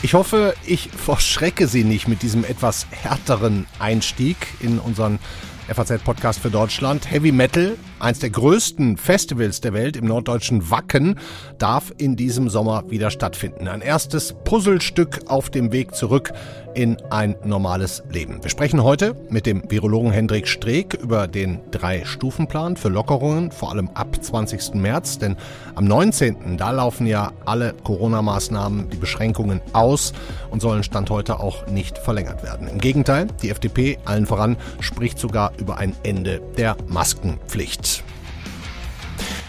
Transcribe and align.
Ich 0.00 0.14
hoffe, 0.14 0.54
ich 0.66 0.90
verschrecke 0.90 1.66
Sie 1.66 1.84
nicht 1.84 2.08
mit 2.08 2.22
diesem 2.22 2.44
etwas 2.44 2.86
härteren 2.90 3.66
Einstieg 3.78 4.36
in 4.60 4.78
unseren 4.78 5.18
FAZ-Podcast 5.68 6.40
für 6.40 6.50
Deutschland. 6.50 7.10
Heavy 7.10 7.30
Metal, 7.30 7.76
eins 8.00 8.18
der 8.20 8.30
größten 8.30 8.96
Festivals 8.96 9.60
der 9.60 9.74
Welt 9.74 9.96
im 9.96 10.06
norddeutschen 10.06 10.70
Wacken, 10.70 11.18
darf 11.58 11.92
in 11.98 12.16
diesem 12.16 12.48
Sommer 12.48 12.84
wieder 12.90 13.10
stattfinden. 13.10 13.68
Ein 13.68 13.82
erstes 13.82 14.34
Puzzlestück 14.44 15.20
auf 15.26 15.50
dem 15.50 15.70
Weg 15.70 15.94
zurück 15.94 16.32
in 16.74 16.96
ein 17.10 17.34
normales 17.44 18.02
Leben. 18.10 18.42
Wir 18.42 18.50
sprechen 18.50 18.82
heute 18.82 19.16
mit 19.30 19.46
dem 19.46 19.68
Virologen 19.68 20.12
Hendrik 20.12 20.46
Streeck 20.46 20.94
über 20.94 21.26
den 21.26 21.60
Drei-Stufen-Plan 21.70 22.76
für 22.76 22.88
Lockerungen, 22.88 23.50
vor 23.50 23.72
allem 23.72 23.90
ab 23.94 24.22
20. 24.22 24.74
März. 24.74 25.18
Denn 25.18 25.36
am 25.74 25.86
19. 25.86 26.56
da 26.56 26.70
laufen 26.70 27.06
ja 27.06 27.32
alle 27.44 27.74
Corona-Maßnahmen, 27.82 28.90
die 28.90 28.96
Beschränkungen 28.96 29.60
aus 29.72 30.12
und 30.50 30.62
sollen 30.62 30.84
Stand 30.84 31.10
heute 31.10 31.40
auch 31.40 31.66
nicht 31.66 31.98
verlängert 31.98 32.42
werden. 32.42 32.68
Im 32.68 32.78
Gegenteil, 32.78 33.26
die 33.42 33.50
FDP 33.50 33.98
allen 34.04 34.26
voran 34.26 34.56
spricht 34.80 35.18
sogar 35.18 35.52
über 35.58 35.78
ein 35.78 35.94
Ende 36.02 36.40
der 36.56 36.76
Maskenpflicht. 36.88 38.04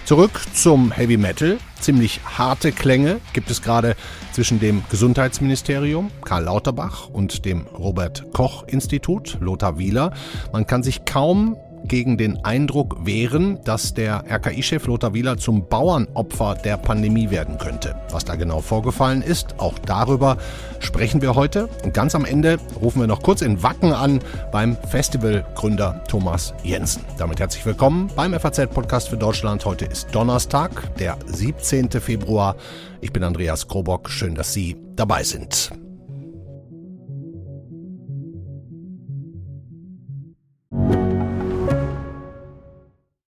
Zurück 0.05 0.41
zum 0.55 0.91
Heavy 0.91 1.17
Metal. 1.17 1.59
Ziemlich 1.79 2.19
harte 2.25 2.71
Klänge 2.71 3.21
gibt 3.33 3.51
es 3.51 3.61
gerade 3.61 3.95
zwischen 4.33 4.59
dem 4.59 4.83
Gesundheitsministerium, 4.89 6.09
Karl 6.25 6.45
Lauterbach, 6.45 7.09
und 7.09 7.45
dem 7.45 7.67
Robert 7.67 8.25
Koch 8.33 8.63
Institut, 8.67 9.37
Lothar 9.39 9.77
Wieler. 9.77 10.11
Man 10.51 10.65
kann 10.65 10.81
sich 10.81 11.05
kaum 11.05 11.57
gegen 11.85 12.17
den 12.17 12.43
Eindruck 12.45 13.05
wehren, 13.05 13.59
dass 13.63 13.93
der 13.93 14.23
RKI-Chef 14.29 14.85
Lothar 14.87 15.13
Wieler 15.13 15.37
zum 15.37 15.67
Bauernopfer 15.67 16.55
der 16.55 16.77
Pandemie 16.77 17.29
werden 17.29 17.57
könnte. 17.57 17.95
Was 18.11 18.25
da 18.25 18.35
genau 18.35 18.61
vorgefallen 18.61 19.21
ist, 19.21 19.59
auch 19.59 19.77
darüber 19.79 20.37
sprechen 20.79 21.21
wir 21.21 21.35
heute. 21.35 21.67
Und 21.83 21.93
ganz 21.93 22.15
am 22.15 22.25
Ende 22.25 22.57
rufen 22.79 22.99
wir 23.01 23.07
noch 23.07 23.21
kurz 23.21 23.41
in 23.41 23.61
Wacken 23.63 23.93
an 23.93 24.19
beim 24.51 24.77
Festivalgründer 24.89 26.03
Thomas 26.07 26.53
Jensen. 26.63 27.03
Damit 27.17 27.39
herzlich 27.39 27.65
willkommen 27.65 28.09
beim 28.15 28.33
FAZ-Podcast 28.33 29.09
für 29.09 29.17
Deutschland. 29.17 29.65
Heute 29.65 29.85
ist 29.85 30.13
Donnerstag, 30.13 30.95
der 30.97 31.17
17. 31.25 31.89
Februar. 31.91 32.55
Ich 33.01 33.11
bin 33.11 33.23
Andreas 33.23 33.67
Krobock. 33.67 34.09
Schön, 34.09 34.35
dass 34.35 34.53
Sie 34.53 34.77
dabei 34.95 35.23
sind. 35.23 35.71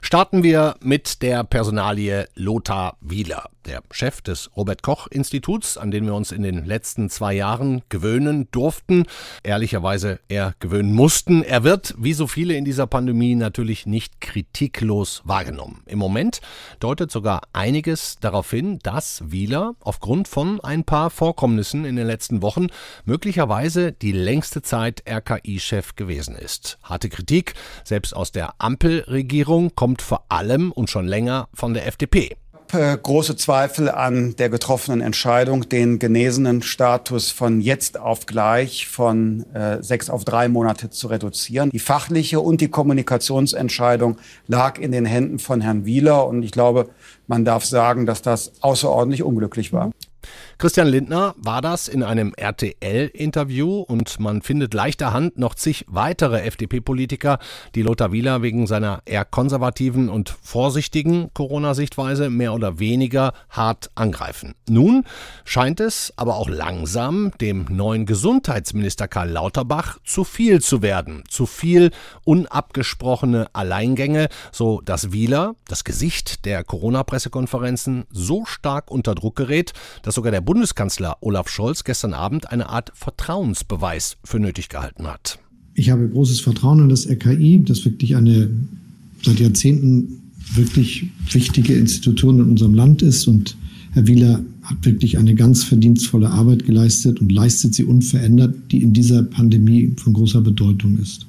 Starten 0.00 0.44
wir 0.44 0.76
mit 0.80 1.20
der 1.22 1.42
Personalie 1.42 2.28
Lothar 2.34 2.96
Wieler 3.00 3.50
der 3.66 3.82
Chef 3.90 4.20
des 4.22 4.50
Robert 4.56 4.82
Koch 4.82 5.06
Instituts, 5.08 5.76
an 5.76 5.90
den 5.90 6.06
wir 6.06 6.14
uns 6.14 6.32
in 6.32 6.42
den 6.42 6.64
letzten 6.64 7.10
zwei 7.10 7.34
Jahren 7.34 7.82
gewöhnen 7.88 8.48
durften, 8.50 9.04
ehrlicherweise 9.42 10.20
eher 10.28 10.54
gewöhnen 10.60 10.92
mussten. 10.92 11.42
Er 11.42 11.64
wird, 11.64 11.94
wie 11.98 12.12
so 12.12 12.26
viele 12.26 12.54
in 12.54 12.64
dieser 12.64 12.86
Pandemie, 12.86 13.34
natürlich 13.34 13.86
nicht 13.86 14.20
kritiklos 14.20 15.22
wahrgenommen. 15.24 15.82
Im 15.86 15.98
Moment 15.98 16.40
deutet 16.80 17.10
sogar 17.10 17.42
einiges 17.52 18.16
darauf 18.20 18.50
hin, 18.50 18.78
dass 18.82 19.22
Wieler 19.26 19.74
aufgrund 19.80 20.28
von 20.28 20.60
ein 20.60 20.84
paar 20.84 21.10
Vorkommnissen 21.10 21.84
in 21.84 21.96
den 21.96 22.06
letzten 22.06 22.42
Wochen 22.42 22.68
möglicherweise 23.04 23.92
die 23.92 24.12
längste 24.12 24.62
Zeit 24.62 25.02
RKI-Chef 25.08 25.96
gewesen 25.96 26.36
ist. 26.36 26.78
Harte 26.82 27.08
Kritik, 27.08 27.54
selbst 27.84 28.14
aus 28.14 28.32
der 28.32 28.54
Ampelregierung, 28.58 29.74
kommt 29.74 30.02
vor 30.02 30.26
allem 30.28 30.72
und 30.72 30.90
schon 30.90 31.06
länger 31.06 31.48
von 31.52 31.74
der 31.74 31.86
FDP 31.86 32.36
äh, 32.74 32.96
große 33.00 33.36
Zweifel 33.36 33.90
an 33.90 34.36
der 34.36 34.48
getroffenen 34.48 35.00
Entscheidung, 35.00 35.68
den 35.68 35.98
genesenen 35.98 36.62
Status 36.62 37.30
von 37.30 37.60
jetzt 37.60 37.98
auf 37.98 38.26
gleich 38.26 38.86
von 38.86 39.44
äh, 39.54 39.82
sechs 39.82 40.10
auf 40.10 40.24
drei 40.24 40.48
Monate 40.48 40.90
zu 40.90 41.08
reduzieren. 41.08 41.70
Die 41.70 41.78
fachliche 41.78 42.40
und 42.40 42.60
die 42.60 42.68
Kommunikationsentscheidung 42.68 44.18
lag 44.46 44.78
in 44.78 44.92
den 44.92 45.04
Händen 45.04 45.38
von 45.38 45.60
Herrn 45.60 45.84
Wieler 45.84 46.26
und 46.26 46.42
ich 46.42 46.50
glaube, 46.50 46.88
man 47.26 47.44
darf 47.44 47.64
sagen, 47.64 48.06
dass 48.06 48.22
das 48.22 48.52
außerordentlich 48.60 49.22
unglücklich 49.22 49.72
war. 49.72 49.90
Christian 50.58 50.88
Lindner 50.88 51.34
war 51.36 51.60
das 51.60 51.86
in 51.86 52.02
einem 52.02 52.32
RTL-Interview 52.34 53.80
und 53.80 54.18
man 54.20 54.40
findet 54.40 54.72
leichter 54.72 55.12
Hand 55.12 55.36
noch 55.36 55.54
zig 55.54 55.84
weitere 55.86 56.40
FDP-Politiker, 56.40 57.38
die 57.74 57.82
Lothar 57.82 58.10
Wieler 58.10 58.40
wegen 58.40 58.66
seiner 58.66 59.02
eher 59.04 59.26
konservativen 59.26 60.08
und 60.08 60.30
vorsichtigen 60.30 61.28
Corona-Sichtweise 61.34 62.30
mehr 62.30 62.54
oder 62.54 62.78
weniger 62.78 63.34
hart 63.50 63.90
angreifen. 63.96 64.54
Nun 64.66 65.04
scheint 65.44 65.78
es 65.78 66.14
aber 66.16 66.36
auch 66.36 66.48
langsam 66.48 67.32
dem 67.38 67.66
neuen 67.68 68.06
Gesundheitsminister 68.06 69.08
Karl 69.08 69.28
Lauterbach 69.28 69.98
zu 70.04 70.24
viel 70.24 70.62
zu 70.62 70.80
werden. 70.80 71.24
Zu 71.28 71.44
viel 71.44 71.90
unabgesprochene 72.24 73.48
Alleingänge, 73.52 74.28
so 74.52 74.80
dass 74.80 75.12
Wieler, 75.12 75.54
das 75.68 75.84
Gesicht 75.84 76.46
der 76.46 76.64
Corona-Pressekonferenzen, 76.64 78.06
so 78.10 78.46
stark 78.46 78.90
unter 78.90 79.14
Druck 79.14 79.36
gerät, 79.36 79.74
dass 80.00 80.14
sogar 80.14 80.32
der 80.32 80.45
Bundeskanzler 80.46 81.18
Olaf 81.20 81.50
Scholz 81.50 81.84
gestern 81.84 82.14
Abend 82.14 82.50
eine 82.50 82.70
Art 82.70 82.92
Vertrauensbeweis 82.94 84.16
für 84.24 84.38
nötig 84.38 84.70
gehalten 84.70 85.06
hat. 85.06 85.40
Ich 85.74 85.90
habe 85.90 86.08
großes 86.08 86.40
Vertrauen 86.40 86.78
in 86.78 86.88
das 86.88 87.06
RKI, 87.06 87.62
das 87.64 87.84
wirklich 87.84 88.16
eine 88.16 88.48
seit 89.22 89.40
Jahrzehnten 89.40 90.22
wirklich 90.54 91.06
wichtige 91.30 91.74
Institution 91.74 92.38
in 92.38 92.50
unserem 92.50 92.74
Land 92.74 93.02
ist. 93.02 93.26
Und 93.26 93.56
Herr 93.92 94.06
Wieler 94.06 94.40
hat 94.62 94.84
wirklich 94.84 95.18
eine 95.18 95.34
ganz 95.34 95.64
verdienstvolle 95.64 96.30
Arbeit 96.30 96.64
geleistet 96.64 97.20
und 97.20 97.32
leistet 97.32 97.74
sie 97.74 97.84
unverändert, 97.84 98.54
die 98.70 98.82
in 98.82 98.92
dieser 98.92 99.24
Pandemie 99.24 99.94
von 99.98 100.12
großer 100.12 100.40
Bedeutung 100.40 100.98
ist. 100.98 101.26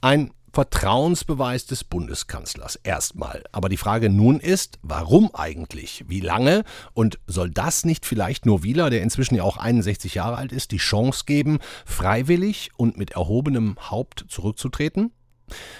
Ein 0.00 0.30
Vertrauensbeweis 0.56 1.66
des 1.66 1.84
Bundeskanzlers 1.84 2.76
erstmal. 2.76 3.44
Aber 3.52 3.68
die 3.68 3.76
Frage 3.76 4.08
nun 4.08 4.40
ist, 4.40 4.78
warum 4.80 5.28
eigentlich? 5.34 6.06
Wie 6.08 6.20
lange? 6.20 6.64
Und 6.94 7.18
soll 7.26 7.50
das 7.50 7.84
nicht 7.84 8.06
vielleicht 8.06 8.46
nur 8.46 8.62
Wieler, 8.62 8.88
der 8.88 9.02
inzwischen 9.02 9.34
ja 9.34 9.42
auch 9.42 9.58
61 9.58 10.14
Jahre 10.14 10.38
alt 10.38 10.52
ist, 10.52 10.72
die 10.72 10.78
Chance 10.78 11.24
geben, 11.26 11.58
freiwillig 11.84 12.70
und 12.78 12.96
mit 12.96 13.10
erhobenem 13.10 13.76
Haupt 13.90 14.24
zurückzutreten? 14.28 15.12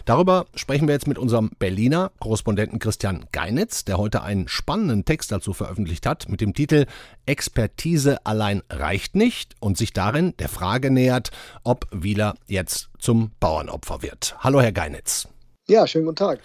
Darüber 0.05 0.47
sprechen 0.55 0.87
wir 0.89 0.95
jetzt 0.95 1.07
mit 1.07 1.19
unserem 1.19 1.51
Berliner 1.59 2.13
Korrespondenten 2.21 2.79
Christian 2.79 3.27
Geinitz, 3.33 3.85
der 3.85 3.99
heute 3.99 4.23
einen 4.23 4.49
spannenden 4.49 5.05
Text 5.05 5.33
dazu 5.33 5.53
veröffentlicht 5.53 6.07
hat 6.07 6.29
mit 6.29 6.41
dem 6.41 6.55
Titel 6.55 6.87
Expertise 7.27 8.25
allein 8.25 8.63
reicht 8.71 9.17
nicht 9.17 9.55
und 9.61 9.77
sich 9.77 9.93
darin 9.93 10.35
der 10.39 10.49
Frage 10.49 10.91
nähert, 10.91 11.31
ob 11.65 11.87
Wieler 11.93 12.35
jetzt 12.47 12.91
zum 12.99 13.33
Bauernopfer 13.41 14.03
wird. 14.03 14.37
Hallo, 14.41 14.61
Herr 14.61 14.73
Geinitz. 14.73 15.29
Ja, 15.69 15.87
schönen 15.87 16.05
guten 16.05 16.17
Tag. 16.17 16.41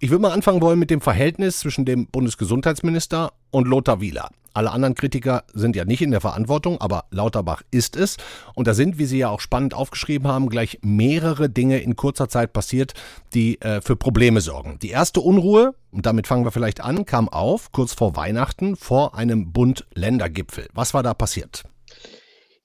Ich 0.00 0.10
würde 0.10 0.22
mal 0.22 0.32
anfangen 0.32 0.60
wollen 0.60 0.78
mit 0.78 0.90
dem 0.90 1.00
Verhältnis 1.00 1.60
zwischen 1.60 1.84
dem 1.84 2.08
Bundesgesundheitsminister 2.08 3.32
und 3.50 3.68
Lothar 3.68 4.00
Wieler. 4.00 4.28
Alle 4.54 4.70
anderen 4.70 4.94
Kritiker 4.94 5.42
sind 5.52 5.74
ja 5.74 5.84
nicht 5.84 6.00
in 6.00 6.12
der 6.12 6.20
Verantwortung, 6.20 6.80
aber 6.80 7.06
Lauterbach 7.10 7.62
ist 7.72 7.96
es. 7.96 8.16
Und 8.54 8.68
da 8.68 8.74
sind, 8.74 8.98
wie 8.98 9.04
Sie 9.04 9.18
ja 9.18 9.28
auch 9.28 9.40
spannend 9.40 9.74
aufgeschrieben 9.74 10.28
haben, 10.28 10.48
gleich 10.48 10.78
mehrere 10.82 11.50
Dinge 11.50 11.80
in 11.80 11.96
kurzer 11.96 12.28
Zeit 12.28 12.52
passiert, 12.52 12.94
die 13.34 13.60
äh, 13.60 13.80
für 13.80 13.96
Probleme 13.96 14.40
sorgen. 14.40 14.78
Die 14.80 14.90
erste 14.90 15.20
Unruhe, 15.20 15.74
und 15.90 16.06
damit 16.06 16.28
fangen 16.28 16.44
wir 16.44 16.52
vielleicht 16.52 16.80
an, 16.80 17.04
kam 17.04 17.28
auf 17.28 17.72
kurz 17.72 17.94
vor 17.94 18.14
Weihnachten 18.14 18.76
vor 18.76 19.16
einem 19.16 19.52
Bund-Länder-Gipfel. 19.52 20.68
Was 20.72 20.94
war 20.94 21.02
da 21.02 21.14
passiert? 21.14 21.64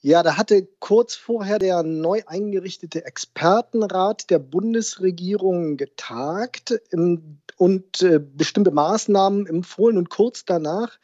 Ja, 0.01 0.23
da 0.23 0.37
hatte 0.37 0.65
kurz 0.79 1.15
vorher 1.15 1.59
der 1.59 1.83
neu 1.83 2.21
eingerichtete 2.25 3.03
Expertenrat 3.03 4.29
der 4.29 4.39
Bundesregierung 4.39 5.75
getagt 5.75 6.79
und 6.93 8.01
äh, 8.01 8.19
bestimmte 8.19 8.71
Maßnahmen 8.71 9.45
empfohlen 9.47 9.97
und 9.97 10.09
kurz 10.09 10.45
danach 10.45 10.99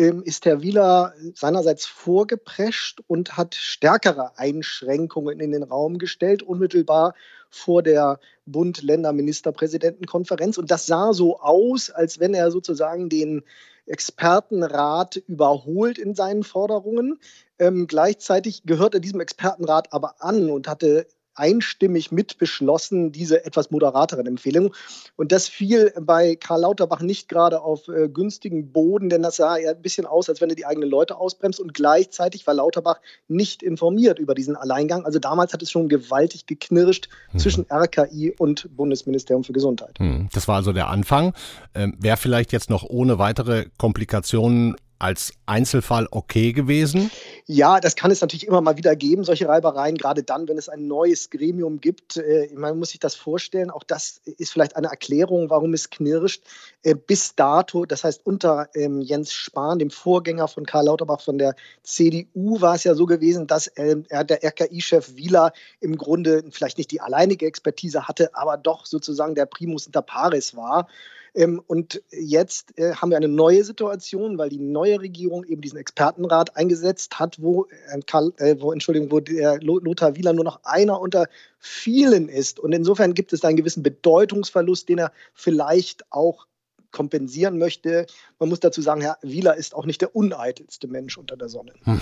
ist 0.00 0.46
Herr 0.46 0.62
Wieler 0.62 1.12
seinerseits 1.34 1.84
vorgeprescht 1.84 3.02
und 3.06 3.36
hat 3.36 3.54
stärkere 3.54 4.38
Einschränkungen 4.38 5.40
in 5.40 5.52
den 5.52 5.62
Raum 5.62 5.98
gestellt, 5.98 6.42
unmittelbar 6.42 7.12
vor 7.50 7.82
der 7.82 8.18
Bund-Länder-Ministerpräsidentenkonferenz. 8.46 10.56
Und 10.56 10.70
das 10.70 10.86
sah 10.86 11.12
so 11.12 11.38
aus, 11.40 11.90
als 11.90 12.18
wenn 12.18 12.32
er 12.32 12.50
sozusagen 12.50 13.10
den 13.10 13.42
Expertenrat 13.86 15.16
überholt 15.16 15.98
in 15.98 16.14
seinen 16.14 16.44
Forderungen. 16.44 17.18
Ähm, 17.58 17.86
gleichzeitig 17.86 18.62
gehört 18.64 18.94
er 18.94 19.00
diesem 19.00 19.20
Expertenrat 19.20 19.92
aber 19.92 20.22
an 20.22 20.48
und 20.48 20.66
hatte 20.66 21.06
einstimmig 21.40 22.12
mitbeschlossen, 22.12 23.12
diese 23.12 23.44
etwas 23.44 23.70
moderateren 23.70 24.26
Empfehlungen. 24.26 24.72
Und 25.16 25.32
das 25.32 25.48
fiel 25.48 25.92
bei 25.98 26.36
Karl 26.36 26.60
Lauterbach 26.60 27.00
nicht 27.00 27.28
gerade 27.28 27.62
auf 27.62 27.88
äh, 27.88 28.08
günstigen 28.08 28.72
Boden, 28.72 29.08
denn 29.08 29.22
das 29.22 29.36
sah 29.36 29.56
ja 29.56 29.70
ein 29.70 29.80
bisschen 29.80 30.06
aus, 30.06 30.28
als 30.28 30.40
wenn 30.40 30.50
er 30.50 30.54
die 30.54 30.66
eigenen 30.66 30.90
Leute 30.90 31.16
ausbremst. 31.16 31.58
Und 31.58 31.72
gleichzeitig 31.72 32.46
war 32.46 32.54
Lauterbach 32.54 33.00
nicht 33.26 33.62
informiert 33.62 34.18
über 34.18 34.34
diesen 34.34 34.54
Alleingang. 34.54 35.06
Also 35.06 35.18
damals 35.18 35.54
hat 35.54 35.62
es 35.62 35.70
schon 35.70 35.88
gewaltig 35.88 36.46
geknirscht 36.46 37.08
hm. 37.30 37.40
zwischen 37.40 37.66
RKI 37.72 38.34
und 38.38 38.68
Bundesministerium 38.76 39.42
für 39.42 39.54
Gesundheit. 39.54 39.98
Hm. 39.98 40.28
Das 40.32 40.46
war 40.46 40.56
also 40.56 40.72
der 40.72 40.88
Anfang. 40.88 41.32
Ähm, 41.74 41.96
Wäre 41.98 42.18
vielleicht 42.18 42.52
jetzt 42.52 42.68
noch 42.68 42.84
ohne 42.84 43.18
weitere 43.18 43.66
Komplikationen 43.78 44.76
als 45.00 45.32
Einzelfall 45.46 46.06
okay 46.10 46.52
gewesen? 46.52 47.10
Ja, 47.46 47.80
das 47.80 47.96
kann 47.96 48.10
es 48.10 48.20
natürlich 48.20 48.46
immer 48.46 48.60
mal 48.60 48.76
wieder 48.76 48.94
geben, 48.94 49.24
solche 49.24 49.48
Reibereien, 49.48 49.96
gerade 49.96 50.22
dann, 50.22 50.46
wenn 50.46 50.58
es 50.58 50.68
ein 50.68 50.86
neues 50.86 51.30
Gremium 51.30 51.80
gibt. 51.80 52.16
Äh, 52.18 52.50
man 52.54 52.78
muss 52.78 52.90
sich 52.90 53.00
das 53.00 53.14
vorstellen. 53.14 53.70
Auch 53.70 53.82
das 53.82 54.20
ist 54.24 54.52
vielleicht 54.52 54.76
eine 54.76 54.88
Erklärung, 54.88 55.50
warum 55.50 55.74
es 55.74 55.90
knirscht. 55.90 56.44
Äh, 56.82 56.94
bis 56.94 57.34
dato, 57.34 57.86
das 57.86 58.04
heißt 58.04 58.24
unter 58.24 58.68
ähm, 58.74 59.00
Jens 59.00 59.32
Spahn, 59.32 59.78
dem 59.78 59.90
Vorgänger 59.90 60.48
von 60.48 60.66
Karl 60.66 60.84
Lauterbach 60.86 61.22
von 61.22 61.38
der 61.38 61.56
CDU, 61.82 62.60
war 62.60 62.74
es 62.74 62.84
ja 62.84 62.94
so 62.94 63.06
gewesen, 63.06 63.46
dass 63.46 63.68
äh, 63.68 63.96
der 64.24 64.44
RKI-Chef 64.44 65.16
Wieler 65.16 65.52
im 65.80 65.96
Grunde 65.96 66.44
vielleicht 66.50 66.78
nicht 66.78 66.90
die 66.90 67.00
alleinige 67.00 67.46
Expertise 67.46 68.06
hatte, 68.06 68.34
aber 68.34 68.56
doch 68.56 68.86
sozusagen 68.86 69.34
der 69.34 69.46
Primus 69.46 69.86
inter 69.86 70.02
pares 70.02 70.54
war. 70.54 70.86
Ähm, 71.34 71.60
und 71.66 72.02
jetzt 72.10 72.78
äh, 72.78 72.94
haben 72.94 73.10
wir 73.10 73.16
eine 73.16 73.28
neue 73.28 73.64
Situation, 73.64 74.38
weil 74.38 74.48
die 74.48 74.58
neue 74.58 75.00
Regierung 75.00 75.44
eben 75.44 75.60
diesen 75.60 75.78
Expertenrat 75.78 76.56
eingesetzt 76.56 77.18
hat, 77.18 77.40
wo, 77.40 77.66
äh, 77.66 78.00
Karl, 78.06 78.32
äh, 78.38 78.56
wo 78.58 78.72
Entschuldigung, 78.72 79.10
wo 79.10 79.20
der 79.20 79.60
Lothar 79.60 80.16
Wieler 80.16 80.32
nur 80.32 80.44
noch 80.44 80.60
einer 80.64 81.00
unter 81.00 81.26
vielen 81.58 82.28
ist. 82.28 82.58
Und 82.58 82.72
insofern 82.72 83.14
gibt 83.14 83.32
es 83.32 83.40
da 83.40 83.48
einen 83.48 83.56
gewissen 83.56 83.82
Bedeutungsverlust, 83.82 84.88
den 84.88 84.98
er 84.98 85.12
vielleicht 85.34 86.04
auch 86.10 86.46
kompensieren 86.92 87.58
möchte. 87.58 88.06
Man 88.38 88.48
muss 88.48 88.60
dazu 88.60 88.82
sagen, 88.82 89.00
Herr 89.00 89.18
Wieler 89.22 89.56
ist 89.56 89.74
auch 89.74 89.86
nicht 89.86 90.00
der 90.00 90.14
uneitelste 90.14 90.88
Mensch 90.88 91.18
unter 91.18 91.36
der 91.36 91.48
Sonne. 91.48 91.72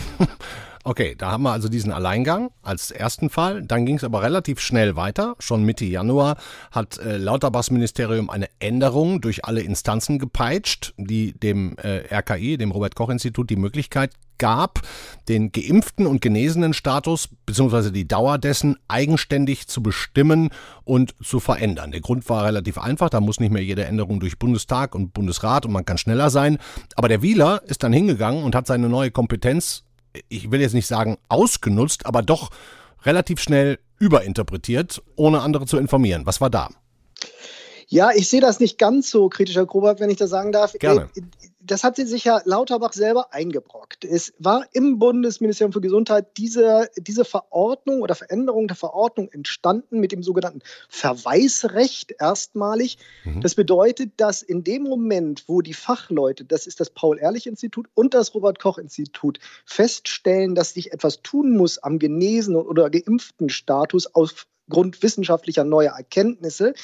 Okay, 0.88 1.14
da 1.18 1.32
haben 1.32 1.42
wir 1.42 1.52
also 1.52 1.68
diesen 1.68 1.92
Alleingang 1.92 2.48
als 2.62 2.90
ersten 2.90 3.28
Fall. 3.28 3.62
Dann 3.62 3.84
ging 3.84 3.96
es 3.96 4.04
aber 4.04 4.22
relativ 4.22 4.58
schnell 4.58 4.96
weiter. 4.96 5.36
Schon 5.38 5.62
Mitte 5.62 5.84
Januar 5.84 6.38
hat 6.70 6.96
äh, 6.96 7.18
Lauterbachs 7.18 7.70
Ministerium 7.70 8.30
eine 8.30 8.48
Änderung 8.58 9.20
durch 9.20 9.44
alle 9.44 9.60
Instanzen 9.60 10.18
gepeitscht, 10.18 10.94
die 10.96 11.38
dem 11.38 11.76
äh, 11.76 12.04
RKI, 12.10 12.56
dem 12.56 12.70
Robert 12.70 12.94
Koch 12.94 13.10
Institut, 13.10 13.50
die 13.50 13.56
Möglichkeit 13.56 14.12
gab, 14.38 14.80
den 15.28 15.52
geimpften 15.52 16.06
und 16.06 16.22
genesenen 16.22 16.72
Status 16.72 17.28
bzw. 17.44 17.90
die 17.90 18.08
Dauer 18.08 18.38
dessen 18.38 18.76
eigenständig 18.88 19.68
zu 19.68 19.82
bestimmen 19.82 20.48
und 20.84 21.14
zu 21.22 21.38
verändern. 21.38 21.92
Der 21.92 22.00
Grund 22.00 22.26
war 22.30 22.46
relativ 22.46 22.78
einfach, 22.78 23.10
da 23.10 23.20
muss 23.20 23.40
nicht 23.40 23.52
mehr 23.52 23.62
jede 23.62 23.84
Änderung 23.84 24.20
durch 24.20 24.38
Bundestag 24.38 24.94
und 24.94 25.12
Bundesrat 25.12 25.66
und 25.66 25.72
man 25.72 25.84
kann 25.84 25.98
schneller 25.98 26.30
sein. 26.30 26.56
Aber 26.94 27.08
der 27.08 27.20
Wieler 27.20 27.62
ist 27.66 27.82
dann 27.82 27.92
hingegangen 27.92 28.42
und 28.42 28.54
hat 28.54 28.66
seine 28.66 28.88
neue 28.88 29.10
Kompetenz, 29.10 29.84
ich 30.28 30.50
will 30.50 30.60
jetzt 30.60 30.74
nicht 30.74 30.86
sagen 30.86 31.18
ausgenutzt, 31.28 32.06
aber 32.06 32.22
doch 32.22 32.50
relativ 33.04 33.40
schnell 33.40 33.78
überinterpretiert, 33.98 35.02
ohne 35.16 35.40
andere 35.40 35.66
zu 35.66 35.78
informieren. 35.78 36.26
Was 36.26 36.40
war 36.40 36.50
da? 36.50 36.68
Ja, 37.90 38.10
ich 38.14 38.28
sehe 38.28 38.42
das 38.42 38.60
nicht 38.60 38.78
ganz 38.78 39.10
so 39.10 39.28
kritisch, 39.28 39.56
Herr 39.56 39.66
Grobert, 39.66 39.98
wenn 39.98 40.10
ich 40.10 40.18
das 40.18 40.30
sagen 40.30 40.52
darf. 40.52 40.74
Gerne. 40.74 41.08
Äh, 41.16 41.22
das 41.68 41.84
hat 41.84 41.96
sich 41.96 42.24
ja 42.24 42.40
Lauterbach 42.44 42.92
selber 42.92 43.32
eingebrockt. 43.32 44.04
Es 44.04 44.32
war 44.38 44.64
im 44.72 44.98
Bundesministerium 44.98 45.72
für 45.72 45.80
Gesundheit 45.80 46.26
diese, 46.36 46.88
diese 46.96 47.24
Verordnung 47.24 48.00
oder 48.00 48.14
Veränderung 48.14 48.68
der 48.68 48.76
Verordnung 48.76 49.28
entstanden 49.32 50.00
mit 50.00 50.12
dem 50.12 50.22
sogenannten 50.22 50.60
Verweisrecht 50.88 52.14
erstmalig. 52.18 52.98
Mhm. 53.24 53.42
Das 53.42 53.54
bedeutet, 53.54 54.12
dass 54.16 54.42
in 54.42 54.64
dem 54.64 54.84
Moment, 54.84 55.44
wo 55.46 55.60
die 55.60 55.74
Fachleute, 55.74 56.44
das 56.44 56.66
ist 56.66 56.80
das 56.80 56.90
Paul-Ehrlich-Institut 56.90 57.86
und 57.94 58.14
das 58.14 58.34
Robert-Koch-Institut, 58.34 59.38
feststellen, 59.66 60.54
dass 60.54 60.72
sich 60.72 60.92
etwas 60.92 61.22
tun 61.22 61.56
muss 61.56 61.78
am 61.78 61.98
genesenen 61.98 62.62
oder 62.62 62.88
geimpften 62.88 63.50
Status 63.50 64.14
aufgrund 64.68 65.02
wissenschaftlicher 65.02 65.64
neuer 65.64 65.92
Erkenntnisse, 65.92 66.74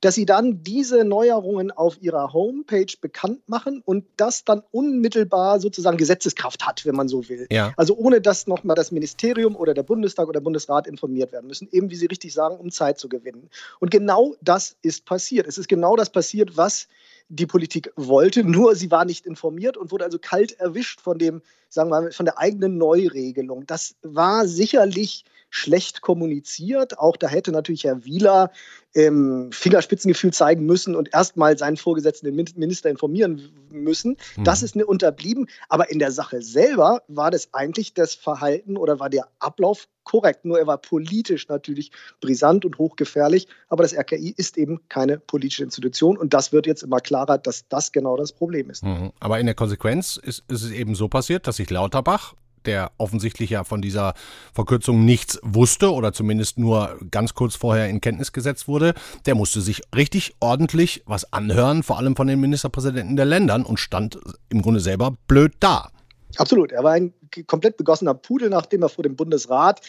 dass 0.00 0.16
sie 0.16 0.26
dann 0.26 0.64
diese 0.64 1.04
Neuerungen 1.04 1.70
auf 1.70 2.02
ihrer 2.02 2.32
Homepage 2.32 2.92
bekannt 3.00 3.48
machen 3.48 3.82
und 3.84 4.04
das 4.16 4.44
dann 4.44 4.62
unmittelbar 4.72 5.60
sozusagen 5.60 5.96
Gesetzeskraft 5.96 6.66
hat, 6.66 6.84
wenn 6.84 6.96
man 6.96 7.06
so 7.06 7.28
will. 7.28 7.46
Ja. 7.50 7.72
Also 7.76 7.94
ohne 7.96 8.20
dass 8.20 8.48
nochmal 8.48 8.74
das 8.74 8.90
Ministerium 8.90 9.54
oder 9.54 9.74
der 9.74 9.84
Bundestag 9.84 10.26
oder 10.26 10.40
der 10.40 10.44
Bundesrat 10.44 10.88
informiert 10.88 11.30
werden 11.30 11.46
müssen, 11.46 11.68
eben 11.70 11.90
wie 11.90 11.94
Sie 11.94 12.06
richtig 12.06 12.32
sagen, 12.32 12.56
um 12.56 12.70
Zeit 12.72 12.98
zu 12.98 13.08
gewinnen. 13.08 13.48
Und 13.78 13.92
genau 13.92 14.34
das 14.40 14.76
ist 14.82 15.04
passiert. 15.04 15.46
Es 15.46 15.56
ist 15.56 15.68
genau 15.68 15.94
das 15.94 16.10
passiert, 16.10 16.56
was 16.56 16.88
die 17.28 17.46
Politik 17.46 17.92
wollte, 17.94 18.42
nur 18.44 18.74
sie 18.74 18.90
war 18.90 19.04
nicht 19.04 19.24
informiert 19.24 19.76
und 19.76 19.92
wurde 19.92 20.04
also 20.04 20.18
kalt 20.18 20.58
erwischt 20.58 21.00
von 21.00 21.18
dem, 21.18 21.42
sagen 21.68 21.90
wir 21.90 22.02
mal, 22.02 22.12
von 22.12 22.26
der 22.26 22.38
eigenen 22.38 22.76
Neuregelung. 22.76 23.66
Das 23.66 23.94
war 24.02 24.48
sicherlich 24.48 25.24
schlecht 25.52 26.00
kommuniziert. 26.00 26.98
Auch 26.98 27.18
da 27.18 27.28
hätte 27.28 27.52
natürlich 27.52 27.84
Herr 27.84 28.06
Wieler 28.06 28.50
ähm, 28.94 29.50
Fingerspitzengefühl 29.52 30.32
zeigen 30.32 30.64
müssen 30.64 30.96
und 30.96 31.12
erstmal 31.12 31.58
seinen 31.58 31.76
Vorgesetzten, 31.76 32.26
den 32.26 32.46
Minister, 32.56 32.88
informieren 32.88 33.52
müssen. 33.70 34.16
Mhm. 34.36 34.44
Das 34.44 34.62
ist 34.62 34.74
mir 34.74 34.86
unterblieben. 34.86 35.46
Aber 35.68 35.90
in 35.90 35.98
der 35.98 36.10
Sache 36.10 36.40
selber 36.40 37.02
war 37.06 37.30
das 37.30 37.52
eigentlich 37.52 37.92
das 37.92 38.14
Verhalten 38.14 38.78
oder 38.78 38.98
war 38.98 39.10
der 39.10 39.28
Ablauf 39.40 39.88
korrekt. 40.04 40.46
Nur 40.46 40.58
er 40.58 40.66
war 40.66 40.78
politisch 40.78 41.46
natürlich 41.48 41.92
brisant 42.22 42.64
und 42.64 42.78
hochgefährlich. 42.78 43.46
Aber 43.68 43.82
das 43.82 43.94
RKI 43.94 44.32
ist 44.34 44.56
eben 44.56 44.80
keine 44.88 45.18
politische 45.18 45.64
Institution. 45.64 46.16
Und 46.16 46.32
das 46.32 46.52
wird 46.52 46.66
jetzt 46.66 46.82
immer 46.82 47.00
klarer, 47.00 47.36
dass 47.36 47.68
das 47.68 47.92
genau 47.92 48.16
das 48.16 48.32
Problem 48.32 48.70
ist. 48.70 48.84
Mhm. 48.84 49.12
Aber 49.20 49.38
in 49.38 49.44
der 49.44 49.54
Konsequenz 49.54 50.16
ist, 50.16 50.44
ist 50.48 50.62
es 50.62 50.70
eben 50.70 50.94
so 50.94 51.08
passiert, 51.08 51.46
dass 51.46 51.56
sich 51.56 51.68
Lauterbach 51.68 52.34
der 52.66 52.92
offensichtlich 52.98 53.50
ja 53.50 53.64
von 53.64 53.82
dieser 53.82 54.14
Verkürzung 54.52 55.04
nichts 55.04 55.38
wusste 55.42 55.92
oder 55.92 56.12
zumindest 56.12 56.58
nur 56.58 56.98
ganz 57.10 57.34
kurz 57.34 57.56
vorher 57.56 57.88
in 57.88 58.00
Kenntnis 58.00 58.32
gesetzt 58.32 58.68
wurde, 58.68 58.94
der 59.26 59.34
musste 59.34 59.60
sich 59.60 59.82
richtig 59.94 60.34
ordentlich 60.40 61.02
was 61.06 61.32
anhören, 61.32 61.82
vor 61.82 61.98
allem 61.98 62.16
von 62.16 62.26
den 62.26 62.40
Ministerpräsidenten 62.40 63.16
der 63.16 63.26
Ländern 63.26 63.64
und 63.64 63.78
stand 63.78 64.18
im 64.48 64.62
Grunde 64.62 64.80
selber 64.80 65.16
blöd 65.26 65.52
da. 65.60 65.90
Absolut. 66.36 66.72
Er 66.72 66.82
war 66.82 66.92
ein 66.92 67.12
komplett 67.46 67.76
begossener 67.76 68.14
Pudel, 68.14 68.48
nachdem 68.48 68.82
er 68.82 68.88
vor 68.88 69.04
dem 69.04 69.16
Bundesrat 69.16 69.80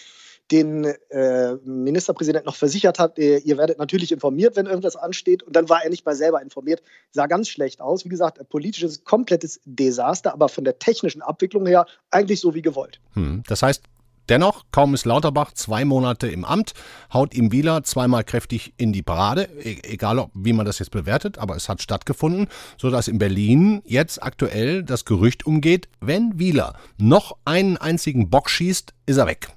den 0.54 0.86
äh, 0.86 1.56
Ministerpräsident 1.66 2.46
noch 2.46 2.56
versichert 2.56 3.00
hat, 3.00 3.18
ihr, 3.18 3.44
ihr, 3.44 3.58
werdet 3.58 3.80
natürlich 3.80 4.12
informiert, 4.12 4.56
wenn 4.56 4.68
irgendwas 4.68 4.96
ansteht. 4.96 5.42
Und 5.42 5.56
dann 5.56 5.68
war 5.68 5.84
er 5.84 5.90
nicht 5.90 6.06
mal 6.06 6.16
selber 6.16 6.42
informiert. 6.42 6.84
Sah 7.12 7.26
ganz 7.26 7.50
schlecht 7.50 7.82
aus. 7.82 8.06
Wie 8.06 8.10
gesagt, 8.10 8.40
ein 8.40 8.46
politisches, 8.46 9.04
komplettes 9.04 9.60
Desaster, 9.66 10.32
aber 10.32 10.50
von 10.50 10.64
der 10.64 10.78
technischen 10.78 11.24
Abwicklung 11.24 11.66
her 11.66 11.88
eigentlich 12.12 12.40
so 12.40 12.54
wie 12.54 12.62
gewollt. 12.62 13.00
Hm, 13.14 13.44
das 13.48 13.64
heißt, 13.64 13.84
Dennoch, 14.30 14.64
kaum 14.72 14.94
ist 14.94 15.04
Lauterbach 15.04 15.52
zwei 15.52 15.84
Monate 15.84 16.28
im 16.28 16.46
Amt, 16.46 16.74
haut 17.14 17.34
ihm 17.34 17.52
Wieler 17.52 17.84
zweimal 17.84 18.24
kräftig 18.24 18.74
in 18.78 18.94
die 18.94 19.02
Parade, 19.02 19.50
e 19.62 19.80
egal 19.84 20.18
ob, 20.18 20.32
wie 20.34 20.54
man 20.54 20.66
das 20.66 20.80
jetzt 20.80 20.92
bewertet, 20.92 21.38
aber 21.38 21.58
es 21.58 21.68
hat 21.68 21.82
stattgefunden, 21.82 22.48
sodass 22.78 23.10
in 23.10 23.18
Berlin 23.18 23.82
jetzt 23.84 24.24
aktuell 24.24 24.84
das 24.84 25.04
Gerücht 25.04 25.46
umgeht, 25.46 25.90
wenn 26.00 26.40
Wieler 26.40 26.78
noch 26.98 27.36
einen 27.44 27.76
einzigen 27.76 28.30
Bock 28.30 28.50
schießt, 28.50 28.94
ist 29.08 29.18
er 29.18 29.28
weg. 29.28 29.50